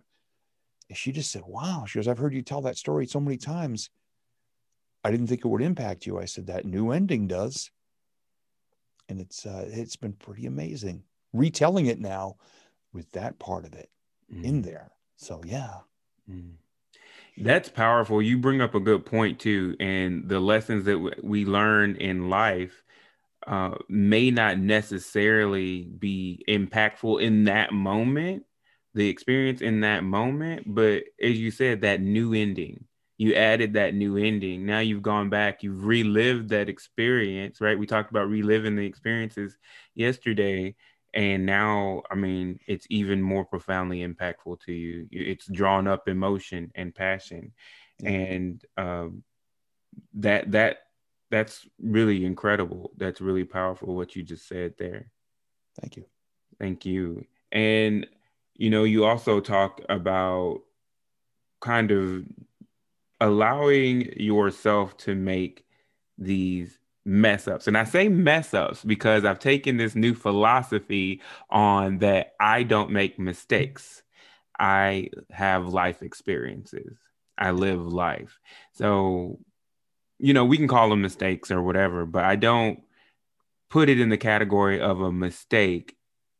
[0.88, 1.84] And she just said, Wow.
[1.86, 3.90] She goes, I've heard you tell that story so many times.
[5.04, 6.18] I didn't think it would impact you.
[6.18, 7.70] I said, That new ending does.
[9.08, 12.36] And it's uh, it's been pretty amazing retelling it now
[12.98, 13.88] with that part of it
[14.30, 14.44] mm.
[14.44, 14.90] in there.
[15.16, 15.78] So yeah.
[16.28, 16.54] Mm.
[17.38, 18.20] That's powerful.
[18.20, 22.82] You bring up a good point too, and the lessons that we learn in life
[23.46, 28.42] uh, may not necessarily be impactful in that moment,
[28.94, 32.84] the experience in that moment, but as you said, that new ending.
[33.16, 34.66] You added that new ending.
[34.66, 37.78] Now you've gone back, you've relived that experience, right?
[37.78, 39.56] We talked about reliving the experiences
[39.94, 40.74] yesterday
[41.18, 45.08] and now i mean it's even more profoundly impactful to you.
[45.10, 47.52] It's drawn up emotion and passion.
[48.04, 49.24] And um,
[50.14, 50.78] that that
[51.30, 52.92] that's really incredible.
[52.96, 55.10] That's really powerful what you just said there.
[55.80, 56.04] Thank you.
[56.60, 57.26] Thank you.
[57.50, 58.06] And
[58.54, 60.60] you know you also talk about
[61.60, 62.24] kind of
[63.20, 65.64] allowing yourself to make
[66.16, 66.77] these
[67.08, 67.66] mess ups.
[67.66, 72.90] And I say mess ups because I've taken this new philosophy on that I don't
[72.90, 74.02] make mistakes.
[74.60, 76.98] I have life experiences.
[77.38, 78.38] I live life.
[78.72, 79.38] So,
[80.18, 82.80] you know, we can call them mistakes or whatever, but I don't
[83.70, 85.96] put it in the category of a mistake.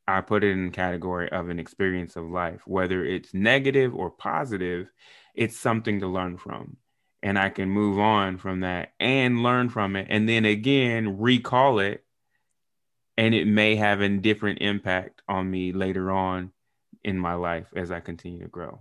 [0.06, 4.10] I put it in the category of an experience of life, whether it's negative or
[4.10, 4.90] positive,
[5.34, 6.76] it's something to learn from
[7.22, 11.78] and I can move on from that and learn from it and then again recall
[11.78, 12.04] it
[13.16, 16.52] and it may have a different impact on me later on
[17.02, 18.80] in my life as I continue to grow.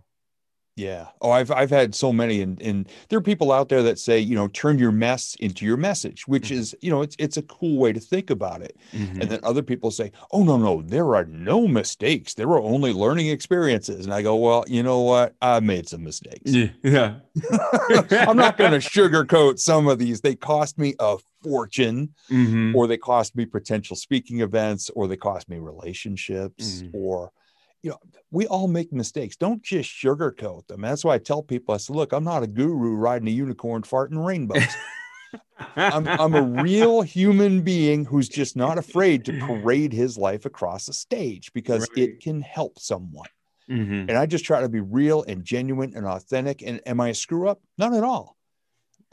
[0.78, 1.08] Yeah.
[1.22, 4.20] Oh, I've I've had so many, and and there are people out there that say,
[4.20, 6.60] you know, turn your mess into your message, which mm-hmm.
[6.60, 8.78] is, you know, it's it's a cool way to think about it.
[8.94, 9.22] Mm-hmm.
[9.22, 12.36] And then other people say, oh no no, there are no mistakes.
[12.36, 14.06] There are only learning experiences.
[14.06, 15.34] And I go, well, you know what?
[15.42, 16.52] I made some mistakes.
[16.52, 16.68] Yeah.
[16.84, 17.16] yeah.
[18.28, 20.22] I'm not going to sugarcoat some of these.
[20.22, 22.76] They cost me a fortune, mm-hmm.
[22.76, 26.96] or they cost me potential speaking events, or they cost me relationships, mm-hmm.
[26.96, 27.32] or
[27.88, 28.00] you know,
[28.32, 29.38] we all make mistakes.
[29.38, 30.82] Don't just sugarcoat them.
[30.82, 33.84] That's why I tell people, I said, look, I'm not a guru riding a unicorn
[33.84, 34.68] farting rainbows.
[35.78, 40.90] I'm, I'm a real human being who's just not afraid to parade his life across
[40.90, 42.10] a stage because right.
[42.10, 43.30] it can help someone.
[43.70, 44.10] Mm-hmm.
[44.10, 46.62] And I just try to be real and genuine and authentic.
[46.62, 47.62] And am I a screw up?
[47.78, 48.36] Not at all.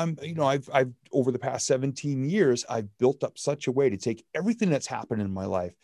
[0.00, 3.72] I'm, you know, I've, I've over the past 17 years, I've built up such a
[3.72, 5.74] way to take everything that's happened in my life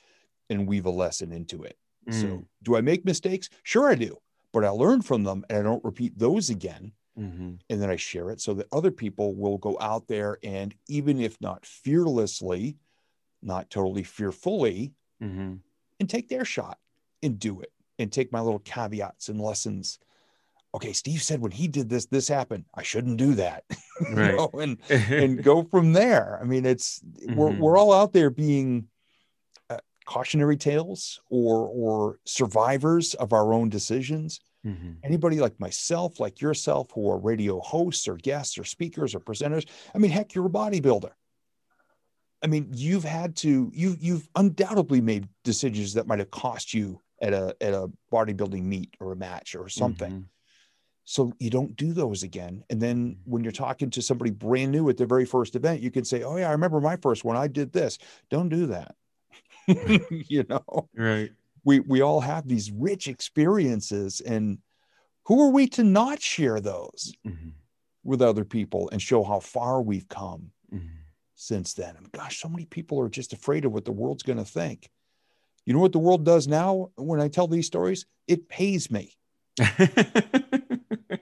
[0.48, 1.76] and weave a lesson into it.
[2.09, 2.21] Mm.
[2.21, 3.49] So, do I make mistakes?
[3.63, 4.17] Sure, I do,
[4.53, 6.93] but I learn from them and I don't repeat those again.
[7.19, 7.55] Mm-hmm.
[7.69, 11.21] And then I share it so that other people will go out there and, even
[11.21, 12.77] if not fearlessly,
[13.43, 15.55] not totally fearfully, mm-hmm.
[15.99, 16.79] and take their shot
[17.23, 19.99] and do it and take my little caveats and lessons.
[20.75, 22.65] Okay, Steve said when he did this, this happened.
[22.75, 23.65] I shouldn't do that,
[24.13, 24.37] right.
[24.37, 26.39] know, and and go from there.
[26.41, 27.35] I mean, it's mm-hmm.
[27.35, 28.87] we're we're all out there being
[30.11, 34.40] cautionary tales or or survivors of our own decisions.
[34.66, 34.92] Mm-hmm.
[35.05, 39.66] Anybody like myself, like yourself, who are radio hosts or guests or speakers or presenters.
[39.94, 41.12] I mean, heck, you're a bodybuilder.
[42.42, 47.01] I mean, you've had to you you've undoubtedly made decisions that might have cost you
[47.23, 50.12] at a at a bodybuilding meet or a match or something.
[50.12, 50.31] Mm-hmm.
[51.05, 52.64] So you don't do those again.
[52.68, 53.31] And then mm-hmm.
[53.31, 56.25] when you're talking to somebody brand new at their very first event, you can say,
[56.25, 57.37] "Oh yeah, I remember my first one.
[57.37, 58.96] I did this." Don't do that.
[60.11, 61.31] you know right
[61.64, 64.59] we we all have these rich experiences and
[65.25, 67.51] who are we to not share those mm-hmm.
[68.05, 70.87] with other people and show how far we've come mm-hmm.
[71.35, 74.38] since then and gosh so many people are just afraid of what the world's going
[74.38, 74.90] to think
[75.66, 79.14] you know what the world does now when i tell these stories it pays me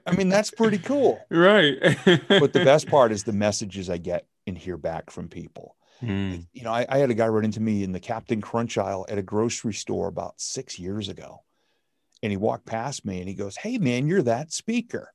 [0.08, 1.20] I mean, that's pretty cool.
[1.30, 1.76] Right.
[2.28, 5.76] But the best part is the messages I get and hear back from people.
[6.02, 8.78] Mm, You know, I, I had a guy run into me in the Captain Crunch
[8.78, 11.44] aisle at a grocery store about six years ago.
[12.22, 15.12] And he walked past me and he goes, Hey, man, you're that speaker.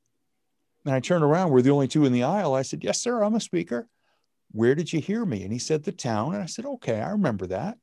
[0.86, 1.52] And I turned around.
[1.52, 2.54] We're the only two in the aisle.
[2.54, 3.90] I said, Yes, sir, I'm a speaker.
[4.52, 5.44] Where did you hear me?
[5.44, 6.34] And he said, The town.
[6.34, 7.78] And I said, Okay, I remember that.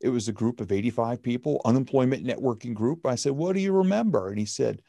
[0.00, 3.06] It was a group of 85 people, unemployment networking group.
[3.06, 4.28] I said, What do you remember?
[4.28, 4.82] And he said,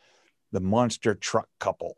[0.52, 1.98] The monster truck couple.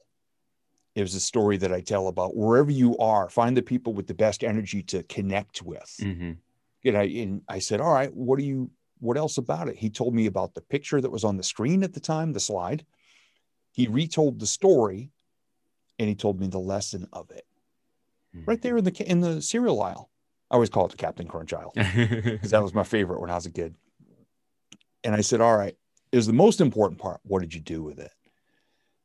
[0.97, 4.07] It was a story that I tell about wherever you are, find the people with
[4.07, 5.95] the best energy to connect with.
[5.99, 6.37] mhm.
[6.83, 9.75] And I, and I said, All right, what do you, what else about it?
[9.75, 12.39] He told me about the picture that was on the screen at the time, the
[12.39, 12.83] slide.
[13.71, 15.11] He retold the story
[15.99, 17.45] and he told me the lesson of it
[18.47, 20.09] right there in the, in the cereal aisle.
[20.49, 23.35] I always call it the Captain Crunch aisle because that was my favorite when I
[23.35, 23.75] was a kid.
[25.03, 25.77] And I said, All right,
[26.11, 27.19] is the most important part.
[27.23, 28.11] What did you do with it?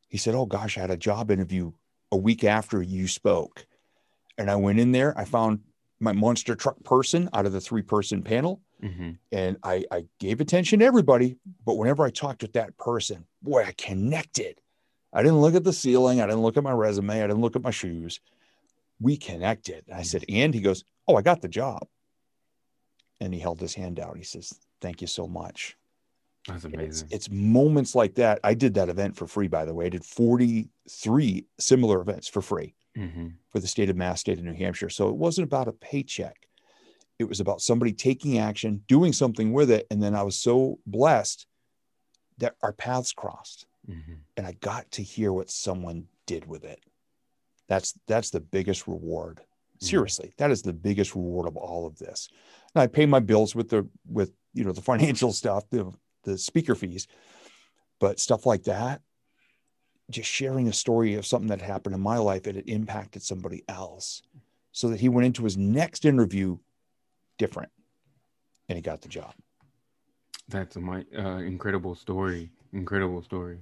[0.08, 1.72] He said, Oh gosh, I had a job interview
[2.12, 3.66] a week after you spoke.
[4.38, 5.60] And I went in there, I found
[5.98, 8.60] my monster truck person out of the three person panel.
[8.82, 9.18] Mhm.
[9.30, 11.36] And I, I gave attention to everybody.
[11.64, 14.60] But whenever I talked with that person, boy, I connected.
[15.12, 16.20] I didn't look at the ceiling.
[16.20, 17.22] I didn't look at my resume.
[17.22, 18.20] I didn't look at my shoes.
[19.00, 19.84] We connected.
[19.88, 21.86] And I said, and he goes, Oh, I got the job.
[23.20, 24.16] And he held his hand out.
[24.16, 25.76] He says, Thank you so much.
[26.48, 27.08] That's amazing.
[27.10, 28.40] it's moments like that.
[28.42, 29.86] I did that event for free, by the way.
[29.86, 33.34] I did 43 similar events for free Mhm.
[33.50, 34.88] for the state of Mass, state of New Hampshire.
[34.90, 36.48] So it wasn't about a paycheck.
[37.18, 39.86] It was about somebody taking action, doing something with it.
[39.90, 41.46] And then I was so blessed
[42.38, 44.18] that our paths crossed Mhm.
[44.36, 46.80] and I got to hear what someone did with it.
[47.68, 49.40] That's that's the biggest reward.
[49.78, 52.28] Seriously, that is the biggest reward of all of this.
[52.74, 54.82] And I pay my bills with the with you know the
[55.22, 55.92] financial stuff, the
[56.24, 57.06] the speaker fees,
[58.00, 59.00] but stuff like that,
[60.10, 63.62] just sharing a story of something that happened in my life and it impacted somebody
[63.68, 64.22] else,
[64.72, 66.56] so that he went into his next interview
[67.38, 67.70] different,
[68.68, 69.34] and he got the job.
[70.48, 72.50] That's mi- uh, incredible story.
[72.72, 73.58] Incredible story.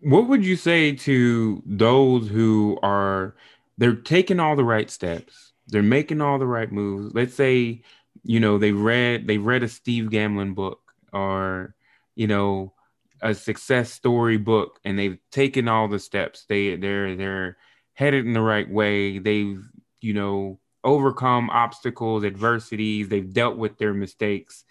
[0.00, 3.34] What would you say to those who are
[3.78, 7.14] they're taking all the right steps, they're making all the right moves?
[7.14, 7.82] Let's say,
[8.22, 10.85] you know, they read they read a Steve Gamlin book
[11.16, 11.74] or,
[12.14, 12.74] you know,
[13.22, 16.44] a success story book, and they've taken all the steps.
[16.48, 17.56] They they're they're
[17.94, 19.18] headed in the right way.
[19.18, 19.62] They've
[20.00, 23.08] you know overcome obstacles, adversities.
[23.08, 24.64] They've dealt with their mistakes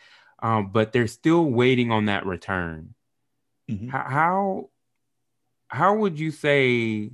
[0.45, 2.93] um, but they're still waiting on that return.
[3.69, 3.89] Mhm.
[3.89, 4.69] How, how
[5.67, 7.11] how would you say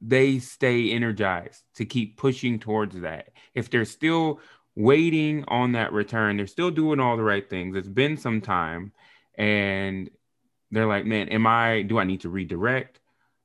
[0.00, 3.30] they stay energized to keep pushing towards that?
[3.54, 4.40] If they're still
[4.78, 7.76] waiting on that return, they're still doing all the right things.
[7.76, 8.92] It's been some time,
[9.36, 10.08] and
[10.70, 11.82] they're like, "Man, am I?
[11.82, 13.00] Do I need to redirect?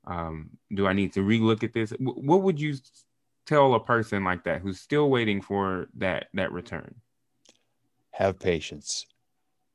[0.05, 1.91] Um, do I need to relook at this?
[1.91, 2.75] Wh- What would you
[3.45, 6.95] tell a person like that who's still waiting for that that return?"
[8.11, 9.07] have patience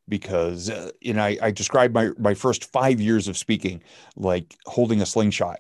[0.09, 3.83] because uh, you know I, I described my my first five years of speaking
[4.17, 5.59] like holding a slingshot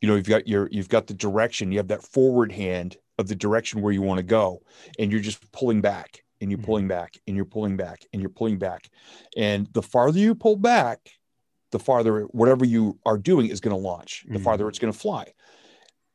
[0.00, 3.28] you know you've got your you've got the direction you have that forward hand of
[3.28, 4.62] the direction where you want to go
[4.98, 6.64] and you're just pulling back and you're Mhm.
[6.64, 8.88] pulling back and you're pulling back and you're pulling back
[9.36, 11.10] and the farther you pull back
[11.70, 14.42] the farther whatever you are doing is going to launch the Mhm.
[14.44, 15.32] farther it's going to fly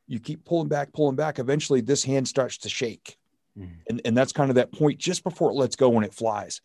[0.06, 3.16] you keep pulling back pulling back eventually this hand starts to shake
[3.56, 3.80] Mhm.
[3.88, 6.60] and, and that's kind of that point just before it lets go when it flies.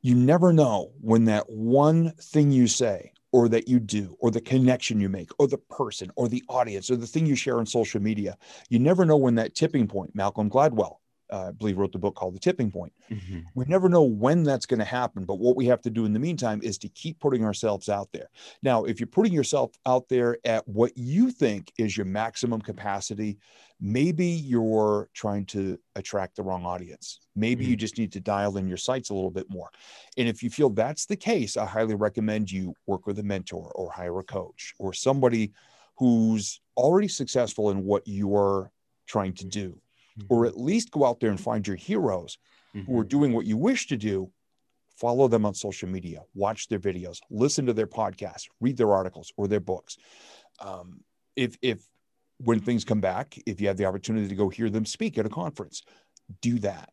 [0.00, 4.40] You never know when that one thing you say, or that you do, or the
[4.40, 7.66] connection you make, or the person, or the audience, or the thing you share on
[7.66, 10.98] social media, you never know when that tipping point, Malcolm Gladwell,
[11.30, 12.92] uh, I believe, wrote the book called The Tipping Point.
[13.10, 13.44] Mhm.
[13.54, 16.12] We never know when that's going to happen, but what we have to do in
[16.12, 18.28] the meantime is to keep putting ourselves out there.
[18.62, 23.38] Now, if you're putting yourself out there at what you think is your maximum capacity,
[23.80, 27.20] maybe you're trying to attract the wrong audience.
[27.34, 29.70] Maybe you just need to dial in your sights a little bit more.
[30.16, 33.72] And if you feel that's the case, I highly recommend you work with a mentor
[33.74, 35.52] or hire a coach or somebody
[35.96, 38.72] who's already successful in what you're
[39.06, 39.80] trying to do,
[40.28, 42.38] or at least go out there and find your heroes
[42.86, 43.08] who are Mhm.
[43.08, 44.32] doing what you wish to do,
[44.96, 49.32] follow them on social media, watch their videos, listen to their podcasts, read their articles
[49.36, 49.96] or their books.
[50.60, 51.04] Um,
[51.36, 51.88] if if
[52.38, 55.26] when things come back, if you have the opportunity to go hear them speak at
[55.26, 55.82] a conference,
[56.42, 56.92] do that.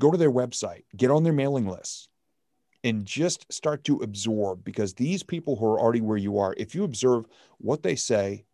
[0.00, 2.08] Go to their website, get on their mailing lists,
[2.84, 6.74] and just start to absorb because these people who are already where you are, if
[6.74, 7.26] you observe
[7.58, 8.45] what they say,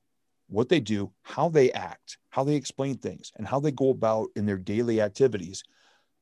[0.53, 4.29] what they do, how they act, how they explain things, and how they go about
[4.37, 5.63] in their daily activities,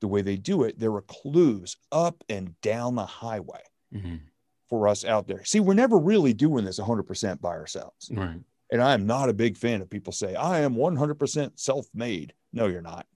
[0.00, 3.62] the way they do it, there are clues up and down the highway
[3.92, 4.20] Mhm.
[4.68, 5.44] for us out there.
[5.44, 8.10] See, we're never really doing this 100% by ourselves.
[8.10, 8.40] Right.
[8.72, 12.34] And I am not a big fan of people say, I am 100% self made.
[12.52, 13.06] No, you're not.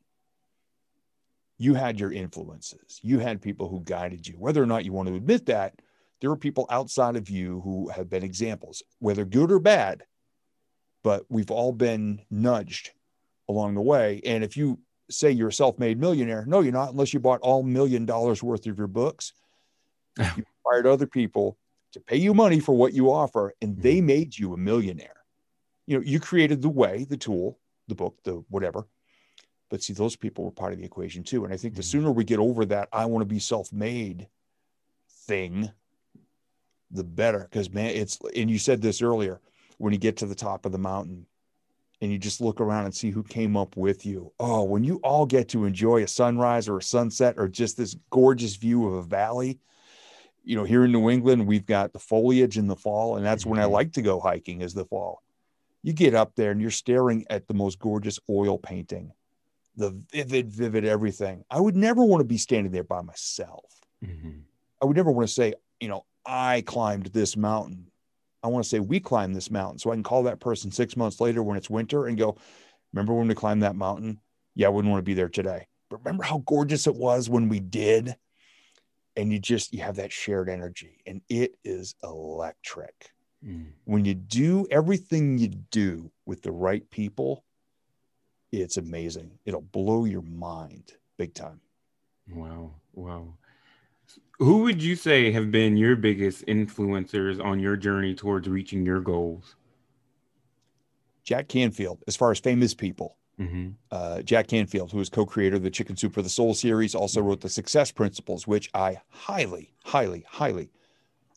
[1.57, 4.35] You had your influences, you had people who guided you.
[4.35, 5.81] Whether or not you want to admit that,
[6.21, 10.03] there are people outside of you who have been examples, whether good or bad,
[11.05, 12.91] but we've all been nudged
[13.49, 14.21] along the way.
[14.25, 14.81] And if you
[15.11, 18.43] say you're a self made millionaire, no, you're not, unless you bought all million dollars
[18.43, 19.33] worth of your books.
[20.19, 21.59] you hired other people
[21.93, 24.07] to pay you money for what you offer, and they Mm-hmm.
[24.07, 25.23] made you a millionaire.
[25.87, 28.89] You know, you created the way, the tool, the book, the whatever.
[29.71, 31.45] But see, those people were part of the equation too.
[31.45, 31.85] And I think the Mhm.
[31.85, 34.29] sooner we get over that, I want to be self made
[35.27, 35.71] thing,
[36.91, 37.41] the better.
[37.41, 39.41] Because, man, it's, and you said this earlier
[39.79, 41.27] when you get to the top of the mountain
[42.01, 44.33] and you just look around and see who came up with you.
[44.39, 47.97] Oh, when you all get to enjoy a sunrise or a sunset or just this
[48.11, 49.59] gorgeous view of a valley.
[50.47, 53.47] You know, here in New England, we've got the foliage in the fall, and that's
[53.47, 53.71] when I Mhm.
[53.71, 55.23] like to go hiking is the fall.
[55.83, 59.13] You get up there and you're staring at the most gorgeous oil painting,
[59.77, 61.45] the vivid, vivid everything.
[61.51, 63.81] I would never want to be standing there by myself.
[64.03, 64.43] Mhm.
[64.83, 67.91] I would never want to say, you know, I climbed this mountain.
[68.45, 69.79] I want to say we climbed this mountain.
[69.79, 72.37] So I can call that person six months later when it's winter and go,
[72.93, 74.21] remember when we climbed that mountain?
[74.55, 75.67] Yeah, I wouldn't want to be there today.
[75.89, 78.15] But remember how gorgeous it was when we did?
[79.17, 83.11] And you just you have that shared energy and it is electric.
[83.47, 83.69] Mm.
[83.85, 87.45] When you do everything you do with the right people,
[88.53, 89.39] it's amazing.
[89.47, 91.61] It'll blow your mind big time.
[92.29, 92.73] Wow.
[92.93, 93.35] Wow.
[94.39, 99.01] Who would you say have been your biggest influencers on your journey towards reaching your
[99.01, 99.57] goals?
[101.23, 105.63] Jack Canfield, as far as famous people, hmm uh, Jack Canfield, who is co-creator of
[105.63, 109.73] the Chicken Soup for the Soul series, also wrote the Success Principles, which I highly,
[109.85, 110.71] highly, highly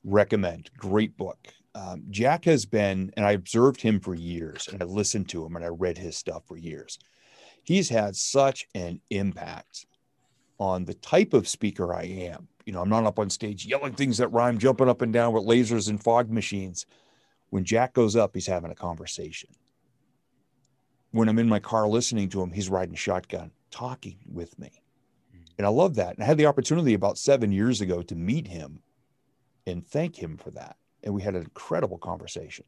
[0.04, 0.72] recommend.
[0.78, 1.48] Great book.
[1.76, 5.56] Um, Jack has been, and I observed him for years, and I listened to him,
[5.56, 6.98] and I read his stuff for years.
[7.64, 9.86] He's had such an impact
[10.60, 12.48] on the type of speaker I am.
[12.68, 15.34] You know, I'm not up on stage yelling things that rhyme, jumping up and down
[15.34, 16.86] with lasers and fog machines.
[17.50, 19.50] When Jack goes up, he's having a conversation
[21.12, 24.84] when I'm in my car listening to him, he's riding shotgun, talking with me.
[25.58, 26.14] And I love that.
[26.14, 28.82] And I had the opportunity about seven years ago to meet him
[29.66, 30.76] and thank him for that.
[31.04, 32.66] And we had an incredible conversation.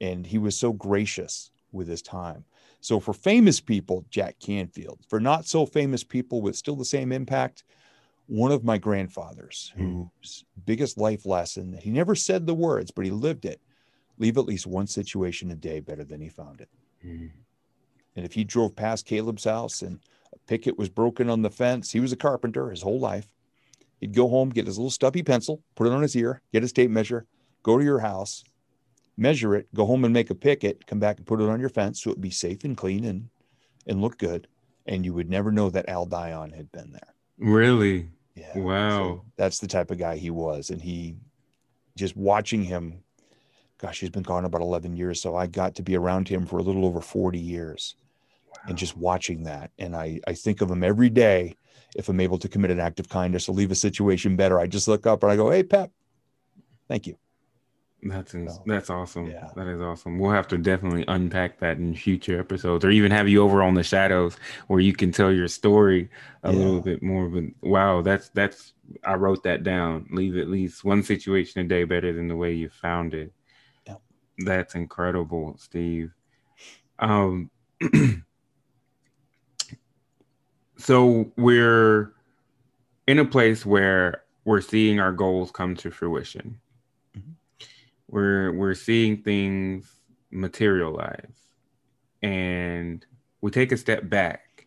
[0.00, 2.44] And he was so gracious with his time.
[2.80, 5.00] So for famous people, Jack Canfield.
[5.08, 7.64] For not so famous people with still the same impact,
[8.26, 10.02] one of my grandfathers, Hmm.
[10.20, 13.60] whose biggest life lesson, he never said the words, but he lived it.
[14.18, 16.68] Leave at least one situation a day better than he found it.
[17.04, 17.30] Mm.
[18.16, 20.00] And if he drove past Caleb's house and
[20.32, 23.28] a picket was broken on the fence, he was a carpenter his whole life.
[24.00, 26.72] He'd go home, get his little stubby pencil, put it on his ear, get his
[26.72, 27.26] tape measure,
[27.62, 28.42] go to your house,
[29.18, 31.68] measure it, go home and make a picket, come back and put it on your
[31.68, 33.28] fence so it'd be safe and clean and
[33.86, 34.48] and look good.
[34.86, 37.14] And you would never know that Al Dion had been there.
[37.38, 38.08] Really?
[38.36, 38.58] Yeah.
[38.58, 38.98] Wow.
[38.98, 40.70] So that's the type of guy he was.
[40.70, 41.16] And he
[41.96, 43.02] just watching him,
[43.78, 45.20] gosh, he's been gone about 11 years.
[45.20, 47.96] So I got to be around him for a little over 40 years
[48.68, 49.70] and just watching that.
[49.78, 51.56] And I, I think of him every day.
[51.96, 54.66] If I'm able to commit an act of kindness or leave a situation better, I
[54.66, 55.90] just look up and I go, Hey, Pep,
[56.88, 57.16] thank you.
[58.08, 59.26] That's ins- So, that's awesome.
[59.26, 59.48] yeah.
[59.56, 60.18] That is awesome.
[60.18, 63.74] We'll have to definitely unpack that in future episodes, or even have you over on
[63.74, 64.36] the shadows
[64.68, 66.08] where you can tell your story
[66.42, 66.58] a Yeah.
[66.58, 67.28] little bit more.
[67.28, 70.06] But wow, that's that's I wrote that down.
[70.10, 73.32] Leave at least one situation a day better than the way you found it.
[73.86, 74.00] Yep.
[74.38, 76.12] That's incredible, Steve.
[76.98, 77.50] Um,
[80.78, 82.12] so we're
[83.06, 86.60] in a place where we're seeing our goals come to fruition
[88.08, 89.90] we're we're seeing things
[90.30, 91.36] materialize.
[92.22, 93.04] And
[93.40, 94.66] we take a step back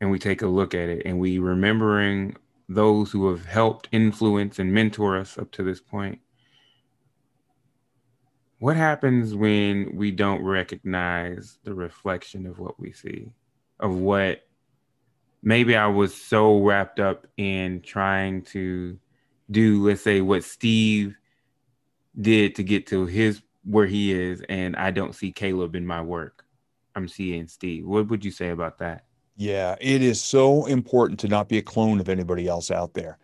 [0.00, 2.36] and we take a look at it and we remembering
[2.68, 6.20] those who have helped influence and mentor us up to this point.
[8.58, 13.30] What happens when we don't recognize the reflection of what we see
[13.80, 14.46] of what
[15.42, 18.98] maybe i was so wrapped up in trying to
[19.50, 21.16] do let's say what steve
[22.20, 26.00] did to get to his where he is and I don't see Caleb in my
[26.00, 26.44] work.
[26.94, 27.86] I'm seeing Steve.
[27.86, 29.04] What would you say about that?
[29.36, 33.18] Yeah, it is so important to not be a clone of anybody else out there.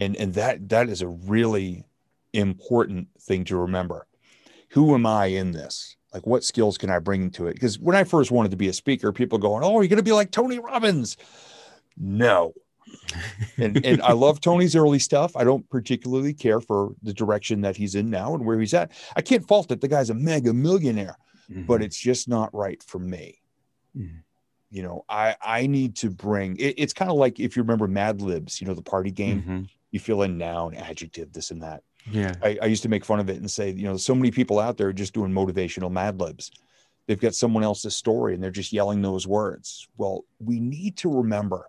[0.00, 1.84] And and that that is a really
[2.32, 4.06] important thing to remember.
[4.70, 5.96] Who am I in this?
[6.12, 7.54] Like what skills can I bring to it?
[7.54, 10.02] Because when I first wanted to be a speaker, people going, "Oh, you're going to
[10.02, 11.16] be like Tony Robbins."
[11.96, 12.54] No.
[13.58, 15.36] And and I love Tony's early stuff.
[15.36, 18.92] I don't particularly care for the direction that he's in now and where he's at.
[19.16, 19.80] I can't fault it.
[19.80, 21.16] The guy's a mega millionaire,
[21.50, 21.62] mm-hmm.
[21.62, 23.40] but it's just not right for me.
[23.96, 24.18] Mm-hmm.
[24.70, 26.56] You know, I I need to bring.
[26.56, 29.42] It, it's kind of like if you remember Mad Libs, you know, the party game.
[29.42, 29.62] Mm-hmm.
[29.90, 31.82] You fill in noun, adjective, this and that.
[32.10, 34.30] Yeah, I, I used to make fun of it and say, you know, so many
[34.30, 36.50] people out there are just doing motivational Mad Libs
[37.06, 39.88] they've got someone else's story and they're just yelling those words.
[39.96, 41.68] Well, we need to remember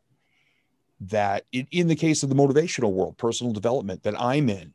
[1.09, 4.73] that in, in the case of the motivational world, personal development that I'm in,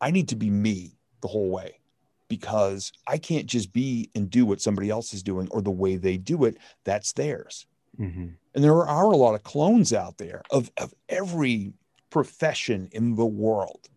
[0.00, 1.80] I need to be me the whole way
[2.28, 5.96] because I can't just be and do what somebody else is doing or the way
[5.96, 6.58] they do it.
[6.84, 7.66] That's theirs.
[7.98, 8.28] Mm-hmm.
[8.54, 11.72] And there are a lot of clones out there of, of every
[12.10, 13.88] profession in the world.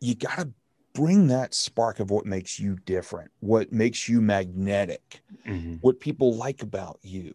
[0.00, 0.50] You got to
[0.92, 5.74] bring that spark of what makes you different, what makes you magnetic, mm-hmm.
[5.80, 7.34] what people like about you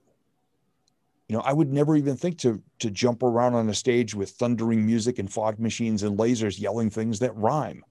[1.30, 4.32] you know, I would never even think to to jump around on a stage with
[4.32, 7.86] thundering music and fog machines and lasers yelling things that rhyme.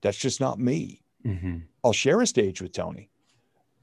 [0.00, 1.02] That's just not me.
[1.24, 1.58] Mm-hmm.
[1.84, 3.10] I'll share a stage with Tony.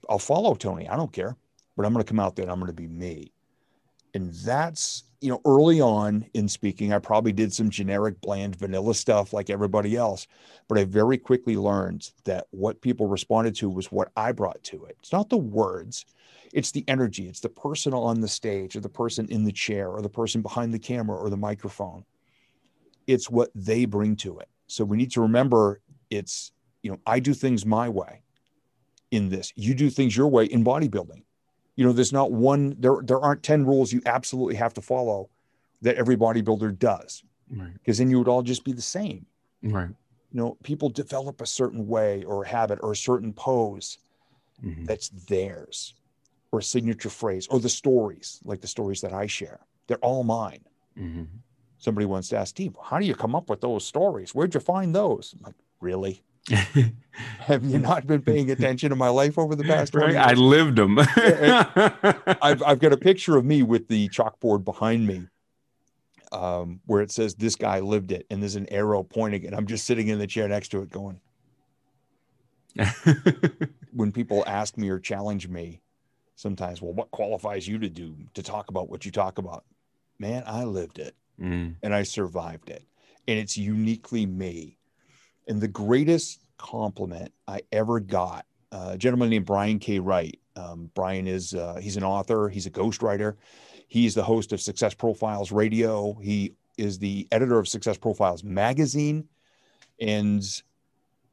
[0.10, 0.90] I'll follow Tony.
[0.90, 1.38] I don't care,
[1.76, 3.32] but I'm going to come out there and I'm going to be me.
[4.16, 8.96] And that's, you know, early on in speaking, I probably did some generic, bland, vanilla
[8.96, 10.26] stuff like everybody else.
[10.68, 14.86] But I very quickly learned that what people responded to was what I brought to
[14.86, 14.98] it.
[15.00, 16.06] It's not the words,
[16.58, 19.90] it's the energy it's the person on the stage or the person in the chair
[19.90, 22.04] or the person behind the camera or the microphone.
[23.06, 24.50] It's what they bring to it.
[24.66, 26.52] So we need to remember it's
[26.82, 28.24] you know i do things my way
[29.12, 29.54] in this.
[29.56, 31.22] You do things your way in bodybuilding.
[31.76, 35.30] You know there's not one there there aren't 10 rules you absolutely have to follow
[35.84, 37.24] that every bodybuilder does.
[37.74, 39.28] Because then you would all just be the same.
[39.62, 39.90] Right.
[40.32, 44.00] You know people develop a certain way or habit or a certain pose
[44.64, 44.86] mm-hmm.
[44.86, 45.94] that's theirs
[46.52, 49.60] or a signature phrase or the stories, like the stories that I share.
[49.88, 50.64] They're all mine.
[50.98, 51.24] Mm-hmm.
[51.78, 54.34] Somebody once asked, Steve, how do you come up with those stories?
[54.34, 55.36] Where'd you find those?
[55.38, 56.24] I'm like, really?
[57.40, 60.16] Have you not been paying attention to my life over the past right?
[60.16, 60.98] I lived them.
[62.42, 65.28] I've, I've got a picture of me with the chalkboard behind me
[66.32, 68.26] um, where it says, This guy lived it.
[68.30, 70.90] And there's an arrow pointing, and I'm just sitting in the chair next to it
[70.90, 71.20] going,
[73.92, 75.82] When people ask me or challenge me,
[76.38, 79.66] sometimes, well, what qualifies you to do to talk about what you talk about?
[80.20, 81.76] Man, I lived it mm.
[81.84, 82.84] and I survived it.
[83.28, 84.78] And it's uniquely me.
[85.48, 90.00] And the greatest compliment I ever got, uh, a gentleman named Brian K.
[90.00, 90.40] Wright.
[90.56, 93.36] Um, Brian is uh, he's an author, he's a ghostwriter,
[93.88, 96.14] he's the host of Success Profiles Radio.
[96.22, 99.28] He is the editor of Success Profiles magazine.
[100.00, 100.44] And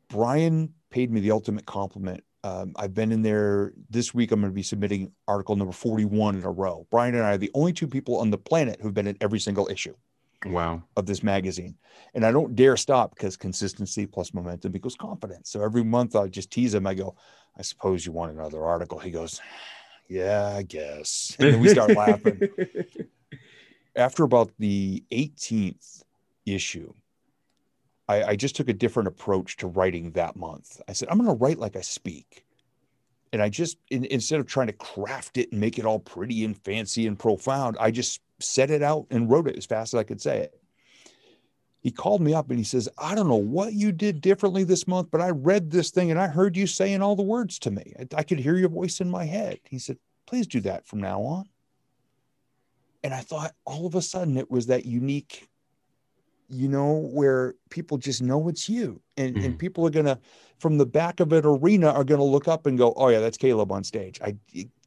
[0.09, 4.31] Brian paid me the ultimate compliment um, I've been in there this week.
[4.31, 6.87] I'm going to be submitting article number 41 in a row.
[6.91, 9.41] Brian and I are the only two people on the planet who've been in every
[9.41, 9.95] single issue.
[10.45, 10.83] Wow.
[10.99, 11.75] Of this magazine.
[12.13, 15.49] And I don't dare stop because consistency plus momentum equals confidence.
[15.49, 16.87] So every month I just tease him.
[16.87, 17.17] I go,
[17.59, 18.99] I suppose you want another article.
[18.99, 19.41] He goes,
[20.07, 21.35] Yeah, I guess.
[21.39, 22.43] And then we start laughing.
[23.97, 26.03] After about the 18th
[26.45, 26.93] issue,
[28.09, 30.81] I, I just took a different approach to writing that month.
[30.89, 32.45] I said, I'm going to write like I speak.
[33.33, 36.45] And I just, in, instead of trying to craft it and make it all pretty
[36.45, 39.99] and fancy and profound, I just set it out and wrote it as fast as
[39.99, 40.61] I could say it.
[41.81, 44.87] He called me up and he says, I don't know what you did differently this
[44.87, 47.71] month, but I read this thing and I heard you saying all the words to
[47.71, 47.93] me.
[47.99, 49.59] I, I could hear your voice in my head.
[49.65, 51.45] He said, Please do that from now on.
[53.03, 55.47] And I thought all of a sudden it was that unique
[56.49, 59.01] you know, where people just know it's you.
[59.17, 59.45] And, mm.
[59.45, 60.19] and people are going to,
[60.59, 63.21] from the back of an arena, are going to look up and go, oh, yeah,
[63.21, 64.21] that's Caleb on stage.
[64.23, 64.37] I,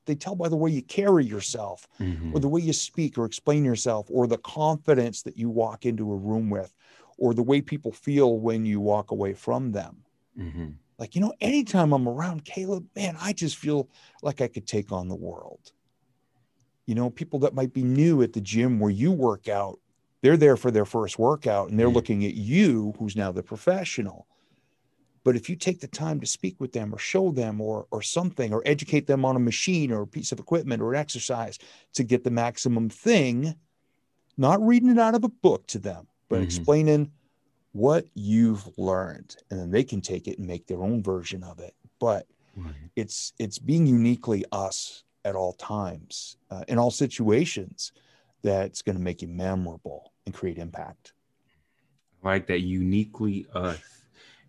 [0.05, 2.33] they tell by the way you carry yourself mm-hmm.
[2.33, 6.11] or the way you speak or explain yourself or the confidence that you walk into
[6.11, 6.73] a room with
[7.17, 9.97] or the way people feel when you walk away from them.
[10.39, 10.67] Mm-hmm.
[10.97, 13.89] Like, you know, anytime I'm around Caleb, man, I just feel
[14.23, 15.71] like I could take on the world.
[16.85, 19.79] You know, people that might be new at the gym where you work out
[20.21, 21.95] they're there for their first workout and they're mm.
[21.95, 24.27] looking at you, who's now the professional.
[25.23, 28.01] But if you take the time to speak with them or show them or, or
[28.01, 31.59] something or educate them on a machine or a piece of equipment or an exercise
[31.93, 33.53] to get the maximum thing,
[34.37, 36.45] not reading it out of a book to them, but mm-hmm.
[36.45, 37.11] explaining
[37.73, 39.35] what you've learned.
[39.51, 41.75] And then they can take it and make their own version of it.
[41.99, 42.73] But right.
[42.95, 47.91] it's it's being uniquely us at all times, uh, in all situations
[48.43, 51.13] that's going to make you memorable and create impact.
[52.23, 53.81] I like that uniquely us.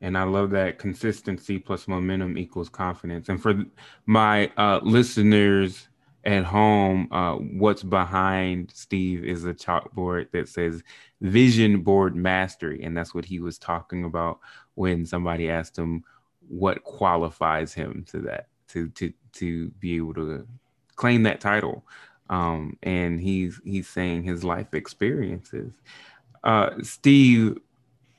[0.01, 3.29] And I love that consistency plus momentum equals confidence.
[3.29, 3.65] And for
[4.07, 5.89] my uh, listeners
[6.25, 10.83] at home, uh, what's behind Steve is a chalkboard that says
[11.21, 12.85] Vision Board Mastery.
[12.85, 14.39] And that's what he was talking about
[14.75, 16.05] when somebody asked him
[16.49, 20.47] what qualifies him to that, to, to, to be able to
[20.95, 21.85] claim that title.
[22.31, 25.73] Um, and he's, he's saying his life experiences.
[26.45, 27.59] Uh, Steve,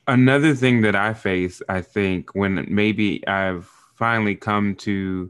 [0.07, 5.29] another thing that I face, I think, when maybe I've finally come to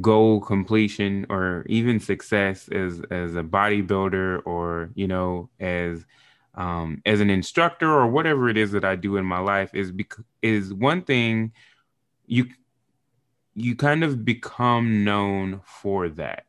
[0.00, 6.04] goal completion or even success as as a bodybuilder or you know as
[6.56, 9.92] um, as an instructor or whatever it is that I do in my life is
[9.92, 11.52] bec- is one thing
[12.26, 12.46] you
[13.54, 16.46] you kind of become known for that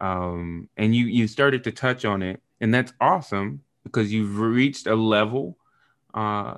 [0.00, 4.86] um, and you you started to touch on it and that's awesome because you've reached
[4.86, 5.58] a level
[6.14, 6.54] uh,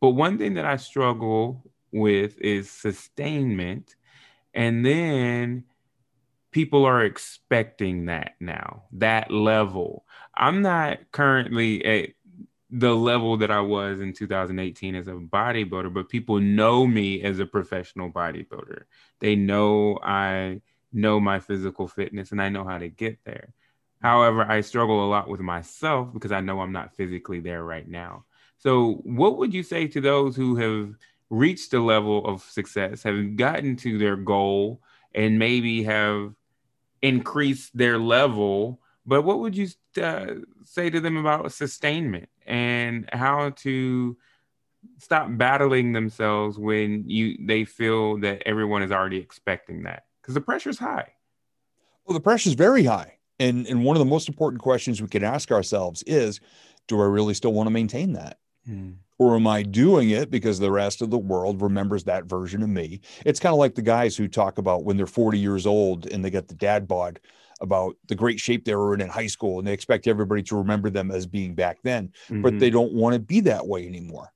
[0.00, 3.94] but one thing that I struggle with is sustainment
[4.52, 5.64] and then
[6.54, 10.04] people are expecting that now, that level.
[10.34, 12.10] I'm not currently at
[12.70, 17.40] the level that I was in 2018 as a bodybuilder, but people know me as
[17.40, 18.84] a professional bodybuilder.
[19.18, 20.60] They know I
[20.94, 23.52] know my physical fitness and I know how to get there.
[24.02, 27.88] However, I struggle a lot with myself because I know I'm not physically there right
[27.88, 28.24] now.
[28.58, 30.94] So, what would you say to those who have
[31.30, 34.80] reached a level of success, have gotten to their goal,
[35.14, 36.34] and maybe have
[37.02, 38.80] increased their level.
[39.06, 39.68] But what would you
[40.02, 40.26] uh,
[40.64, 44.16] say to them about sustainment and how to
[44.98, 50.40] stop battling themselves when you they feel that everyone is already expecting that because the
[50.40, 51.12] pressure is high.
[52.06, 55.08] Well, the pressure is very high, and and one of the most important questions we
[55.08, 56.40] can ask ourselves is,
[56.88, 58.38] do I really still want to maintain that?
[58.66, 58.92] Hmm.
[59.18, 62.68] Or am I doing it because the rest of the world remembers that version of
[62.68, 63.00] me?
[63.24, 66.24] It's kind of like the guys who talk about when they're 40 years old and
[66.24, 67.20] they get the dad bod
[67.60, 70.56] about the great shape they were in in high school and they expect everybody to
[70.56, 72.42] remember them as being back then, mm-hmm.
[72.42, 74.33] but they don't want to be that way anymore.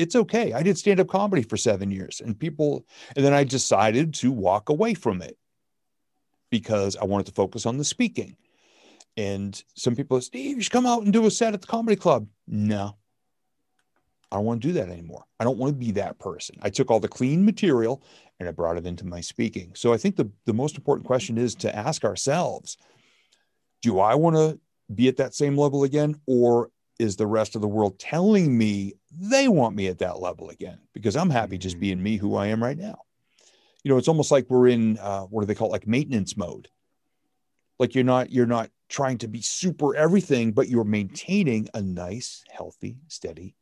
[0.00, 0.52] It's okay.
[0.52, 4.32] I did stand up comedy for seven years and people, and then I decided to
[4.32, 5.36] walk away from it
[6.50, 8.36] because I wanted to focus on the speaking.
[9.16, 11.96] And some people, Steve, you should come out and do a set at the comedy
[11.96, 12.26] club.
[12.46, 12.96] No,
[14.32, 15.24] I don't want to do that anymore.
[15.38, 16.56] I don't want to be that person.
[16.62, 18.02] I took all the clean material
[18.38, 19.72] and I brought it into my speaking.
[19.74, 22.76] So I think the, the most important question is to ask ourselves
[23.82, 24.60] do I want to
[24.94, 26.20] be at that same level again?
[26.26, 26.70] Or
[27.00, 30.78] is the rest of the world telling me they want me at that level again?
[30.92, 31.80] Because I'm happy just mm-hmm.
[31.80, 33.00] being me who I am right now.
[33.82, 35.72] You know, it's almost like we're in uh, what do they call it?
[35.72, 36.68] like maintenance mode.
[37.78, 42.44] Like you're not you're not trying to be super everything, but you're maintaining a nice,
[42.50, 43.54] healthy, steady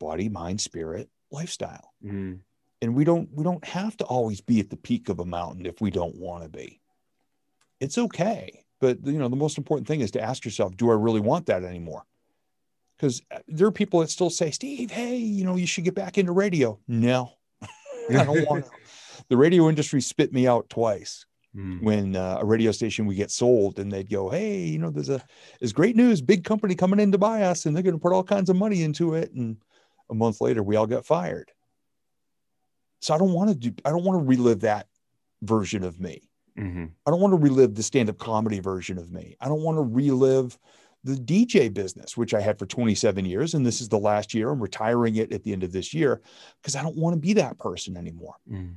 [0.00, 1.92] body, mind, spirit lifestyle.
[2.04, 2.40] Mm.
[2.82, 5.66] And we don't we don't have to always be at the peak of a mountain
[5.66, 6.80] if we don't want to be.
[7.80, 8.64] It's okay.
[8.80, 11.46] But you know, the most important thing is to ask yourself, do I really want
[11.46, 12.04] that anymore?
[12.96, 15.94] Because uh, there are people that still say, Steve, hey, you know, you should get
[15.94, 16.78] back into radio.
[16.86, 17.32] No,
[17.62, 18.70] I don't want to.
[19.28, 21.24] The radio industry spit me out twice
[21.56, 21.82] mm.
[21.82, 25.08] when uh, a radio station would get sold and they'd go, Hey, you know, there's
[25.08, 25.24] a,
[25.60, 28.12] there's great news, big company coming in to buy us and they're going to put
[28.12, 29.32] all kinds of money into it.
[29.32, 29.56] And
[30.10, 31.50] a month later, we all got fired.
[33.00, 34.88] So I don't want to do, I don't want to relive that
[35.42, 36.28] version of me.
[36.58, 36.86] Mm-hmm.
[37.06, 39.36] I don't want to relive the stand up comedy version of me.
[39.40, 40.58] I don't want to relive
[41.04, 43.54] the DJ business, which I had for 27 years.
[43.54, 44.50] And this is the last year.
[44.50, 46.22] I'm retiring it at the end of this year
[46.60, 48.36] because I don't want to be that person anymore.
[48.50, 48.74] Mm.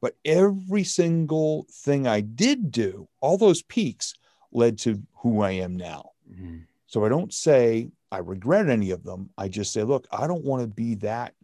[0.00, 4.14] But every single thing I did do, all those peaks
[4.52, 6.10] led to who I am now.
[6.30, 6.58] Mm-hmm.
[6.86, 9.30] So I don't say I regret any of them.
[9.36, 11.34] I just say, look, I don't want to be that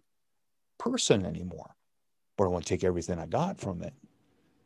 [0.79, 1.75] person anymore,
[2.37, 3.93] but I want to take everything I got from it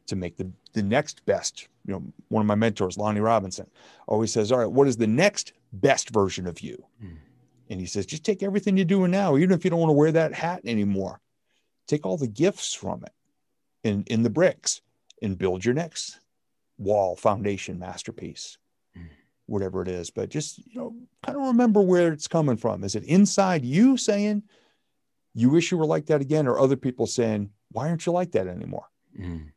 [0.06, 1.68] to make the, the next best.
[1.86, 3.68] You know, one of my mentors, Lonnie Robinson,
[4.06, 6.84] always says, all right, what is the next best version of you?
[7.02, 7.16] Mm.
[7.70, 9.94] And he says, just take everything you're doing now, even if you don't want to
[9.94, 11.20] wear that hat anymore.
[11.86, 13.12] Take all the gifts from it
[13.84, 14.80] in, in the bricks
[15.22, 16.20] and build your next
[16.78, 18.58] wall, foundation, masterpiece
[19.46, 20.10] whatever it is.
[20.10, 20.94] But just, you know,
[21.24, 22.84] kind of remember where it's coming from.
[22.84, 24.42] Is it inside you saying,
[25.34, 28.32] you wish you were like that again, or other people saying, why aren't you like
[28.32, 28.86] that anymore?
[29.18, 29.52] Mm.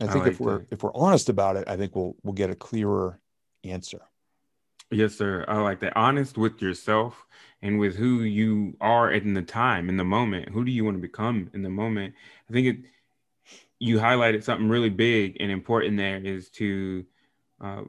[0.00, 0.72] I think I like if we're that.
[0.72, 3.20] if we're honest about it, I think we'll we'll get a clearer
[3.64, 4.02] answer.
[4.90, 5.44] Yes, sir.
[5.48, 5.96] I like that.
[5.96, 7.26] Honest with yourself
[7.60, 10.48] and with who you are in the time, in the moment.
[10.48, 12.14] Who do you want to become in the moment?
[12.48, 12.76] I think it.
[13.80, 15.96] You highlighted something really big and important.
[15.96, 17.04] There is to
[17.60, 17.82] uh,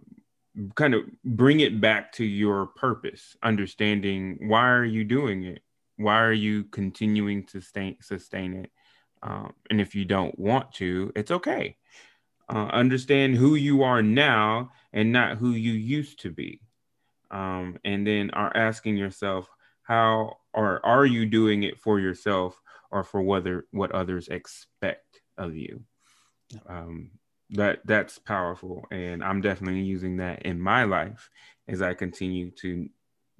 [0.76, 5.64] kind of bring it back to your purpose, understanding why are you doing it?
[5.97, 8.72] Why are you continuing to sustain, sustain it?
[9.22, 11.76] Um, and if you don't want to, it's okay.
[12.47, 16.61] Uh, understand who you are now and not who you used to be.
[17.32, 19.47] Um, and then are asking yourself,
[19.84, 22.59] how or are you doing it for yourself
[22.91, 25.84] or for whether what others expect of you?
[26.67, 27.11] Um,
[27.51, 31.30] that that's powerful, and I'm definitely using that in my life
[31.67, 32.88] as I continue to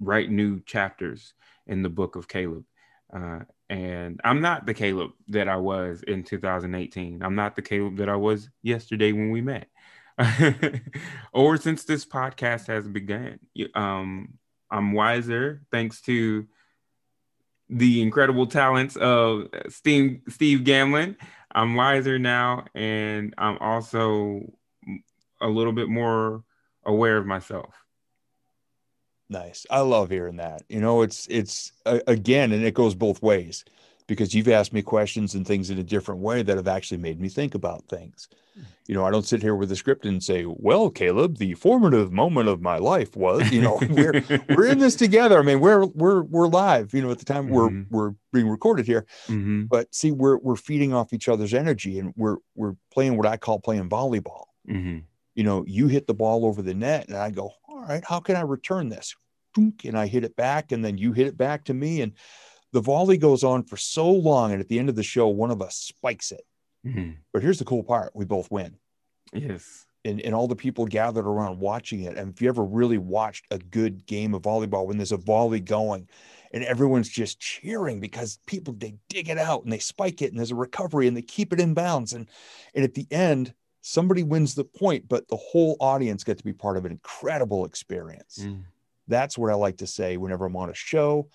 [0.00, 1.34] write new chapters
[1.66, 2.64] in the book of Caleb.
[3.12, 3.40] Uh,
[3.70, 7.22] and I'm not the Caleb that I was in 2018.
[7.22, 9.68] I'm not the Caleb that I was yesterday when we met,
[11.32, 13.38] or since this podcast has begun.
[13.74, 14.38] Um,
[14.72, 16.48] I'm wiser thanks to
[17.68, 21.14] the incredible talents of Steve Steve Gamlin.
[21.52, 24.52] I'm wiser now, and I'm also
[25.40, 26.42] a little bit more
[26.84, 27.72] aware of myself.
[29.30, 29.64] Nice.
[29.70, 30.64] I love hearing that.
[30.68, 33.64] You know, it's it's uh, again, and it goes both ways
[34.08, 37.20] because you've asked me questions and things in a different way that have actually made
[37.20, 38.28] me think about things.
[38.56, 38.62] Hmm.
[38.88, 42.10] You know, I don't sit here with a script and say, "Well, Caleb, the formative
[42.10, 45.38] moment of my life was," you know, we're we're in this together.
[45.38, 46.92] I mean, we're we're we're live.
[46.92, 47.84] You know, at the time mm-hmm.
[47.88, 49.66] we're we're being recorded here, mm-hmm.
[49.66, 53.36] but see, we're we're feeding off each other's energy, and we're we're playing what I
[53.36, 54.46] call playing volleyball.
[54.68, 54.98] Mm-hmm.
[55.40, 58.20] You know, you hit the ball over the net, and I go, "All right, how
[58.20, 59.16] can I return this?"
[59.56, 62.12] And I hit it back, and then you hit it back to me, and
[62.74, 65.50] the volley goes on for so long, and at the end of the show, one
[65.50, 66.42] of us spikes it.
[66.86, 67.12] Mm-hmm.
[67.32, 68.76] But here's the cool part: we both win.
[69.32, 69.86] Yes.
[70.04, 72.18] And, and all the people gathered around watching it.
[72.18, 75.60] And if you ever really watched a good game of volleyball, when there's a volley
[75.60, 76.06] going,
[76.52, 80.38] and everyone's just cheering because people they dig it out and they spike it, and
[80.38, 82.28] there's a recovery, and they keep it in bounds, and
[82.74, 86.52] and at the end, somebody wins the point, but the whole audience get to be
[86.52, 88.38] part of an incredible experience.
[88.42, 88.62] Mm.
[89.08, 91.28] That's what I like to say whenever I'm on a show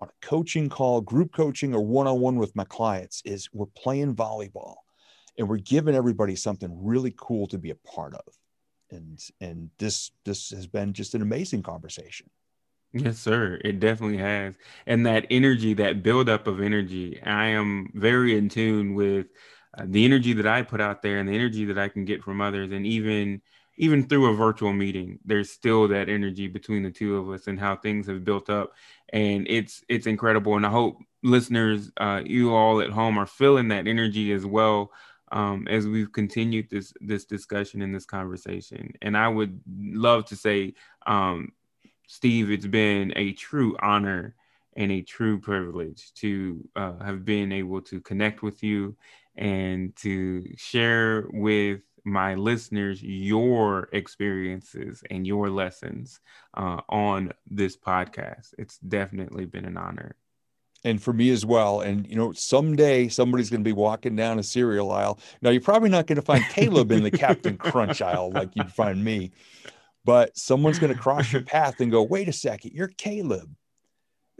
[0.00, 3.66] on a coaching call, group coaching, or one on one with my clients is we're
[3.66, 4.76] playing volleyball
[5.38, 8.34] and we're giving everybody something really cool to be a part of.
[8.90, 12.28] And and this this has been just an amazing conversation.
[12.92, 13.60] Yes, sir.
[13.64, 14.56] It definitely has.
[14.84, 19.26] And that energy, that buildup of energy, I am very in tune with
[19.76, 22.22] uh, the energy that I put out there and the energy that I can get
[22.22, 22.72] from others.
[22.72, 23.40] And even
[23.76, 27.58] even through a virtual meeting, there's still that energy between the two of us and
[27.58, 28.74] how things have built up.
[29.12, 30.56] And it's it's incredible.
[30.56, 34.92] And I hope listeners, uh, you all at home are feeling that energy as well.
[35.32, 38.92] Um, as we've continued this this discussion and this conversation.
[39.00, 40.74] And I would love to say,
[41.06, 41.52] um,
[42.08, 44.34] Steve, it's been a true honor
[44.76, 48.96] and a true privilege to uh, have been able to connect with you
[49.36, 56.20] and to share with my listeners your experiences and your lessons
[56.56, 58.54] uh, on this podcast.
[58.58, 60.16] It's definitely been an honor.
[60.82, 61.82] And for me as well.
[61.82, 65.18] And, you know, someday somebody's going to be walking down a cereal aisle.
[65.42, 68.72] Now, you're probably not going to find Caleb in the Captain Crunch aisle like you'd
[68.72, 69.30] find me,
[70.06, 73.54] but someone's going to cross your path and go, wait a second, you're Caleb.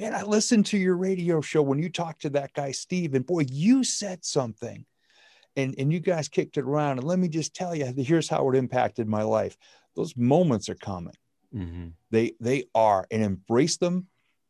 [0.01, 3.27] Man, I listened to your radio show when you talked to that guy, Steve, and
[3.27, 4.87] boy, you said something.
[5.57, 6.99] And and you guys kicked it around.
[6.99, 9.57] And let me just tell you here's how it impacted my life.
[9.97, 11.17] Those moments are coming
[11.55, 11.89] mm-hmm.
[12.11, 14.07] they they are and embrace them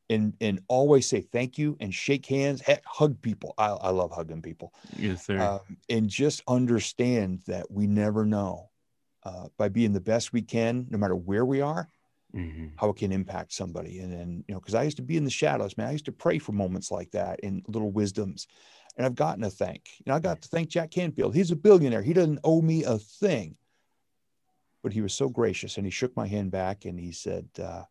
[0.09, 3.55] and and always say thank you and shake hands heck hug people.
[3.59, 4.73] I, I love hugging people.
[4.97, 5.41] Yes sir.
[5.41, 8.71] Um, and just understand that we never know
[9.25, 11.89] uh, by being the best we can no matter where we are
[12.35, 12.67] mm-hmm.
[12.77, 15.25] how it can impact somebody and then you know because i used to be in
[15.25, 18.47] the shadows man i used to pray for moments like that and little wisdoms
[18.97, 19.89] and I've gotten to thank.
[19.99, 21.35] You know, I got to thank Jack Canfield.
[21.35, 22.03] He's a billionaire.
[22.03, 23.57] He doesn't owe me a thing.
[24.83, 27.85] But he was so gracious and he shook my hand back and he said, uh,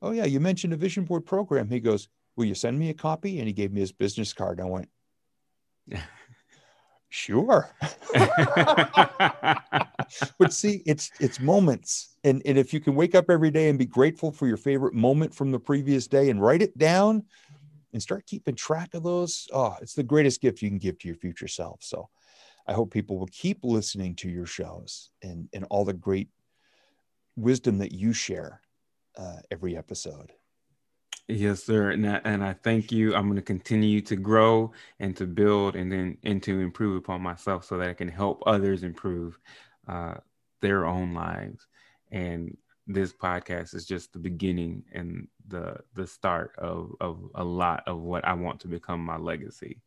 [0.00, 1.68] Oh, yeah, you mentioned a vision board program.
[1.68, 3.38] He goes, Will you send me a copy?
[3.38, 4.58] And he gave me his business card.
[4.58, 4.88] And I went,
[7.14, 7.68] Sure.
[10.38, 12.16] but see, it's it's moments.
[12.24, 14.94] And, and if you can wake up every day and be grateful for your favorite
[14.94, 17.24] moment from the previous day and write it down,
[17.92, 19.46] and start keeping track of those.
[19.52, 21.82] Oh, it's the greatest gift you can give to your future self.
[21.82, 22.08] So
[22.66, 26.28] I hope people will keep listening to your shows and, and all the great
[27.36, 28.60] wisdom that you share
[29.18, 30.32] uh, every episode.
[31.28, 31.90] Yes, sir.
[31.90, 33.14] And I, and I thank you.
[33.14, 37.22] I'm going to continue to grow and to build and then and to improve upon
[37.22, 39.38] myself so that I can help others improve
[39.88, 40.14] uh,
[40.60, 41.66] their own lives.
[42.10, 42.56] And
[42.86, 48.00] this podcast is just the beginning and the the start of of a lot of
[48.00, 49.80] what I want to become my legacy.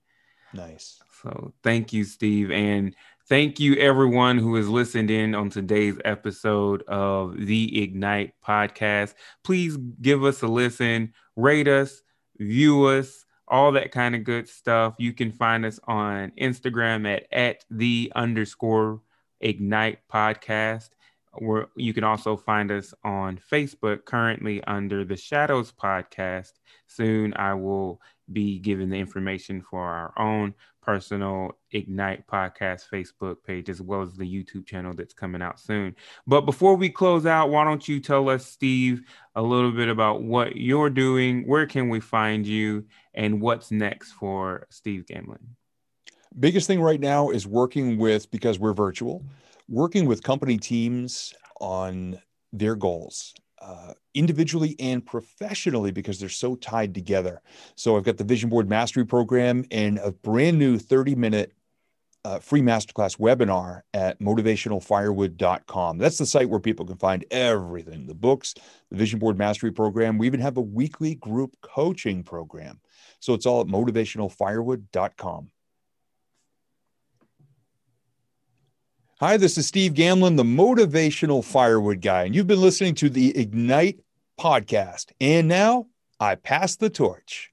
[0.53, 1.01] Nice.
[1.21, 2.95] So thank you, Steve, and
[3.27, 9.15] thank you everyone who has listened in on today's episode of the Ignite podcast.
[9.43, 12.03] Please give us a listen, rate us,
[12.37, 14.95] view us, all that kind of good stuff.
[14.99, 19.01] You can find us on Instagram at at the underscore
[19.41, 20.89] ignite podcast.
[21.37, 26.53] Where you can also find us on Facebook currently under the Shadows Podcast.
[26.87, 27.99] Soon I will
[28.31, 34.13] be giving the information for our own personal Ignite podcast Facebook page, as well as
[34.13, 35.95] the YouTube channel that's coming out soon.
[36.27, 39.01] But before we close out, why don't you tell us, Steve,
[39.35, 44.11] a little bit about what you're doing, where can we find you, and what's next
[44.13, 45.41] for Steve Gamlin?
[46.39, 49.23] Biggest thing right now is working with, because we're virtual,
[49.67, 52.19] working with company teams on
[52.53, 53.33] their goals
[53.65, 57.41] uh, individually and professionally because they're so tied together.
[57.75, 61.51] So I've got the Vision Board Mastery Program and a brand new 30 minute
[62.23, 65.97] uh, free masterclass webinar at motivationalfirewood.com.
[65.97, 68.55] That's the site where people can find everything the books,
[68.89, 70.17] the Vision Board Mastery Program.
[70.17, 72.81] We even have a weekly group coaching program.
[73.19, 75.49] So it's all at motivationalfirewood.com.
[79.21, 83.33] Hi, this is Steve Gamlin, the motivational firewood guy, and you've been listening to the
[83.37, 84.01] Ignite
[84.37, 85.13] podcast.
[85.21, 85.85] And now
[86.19, 87.49] I pass the torch.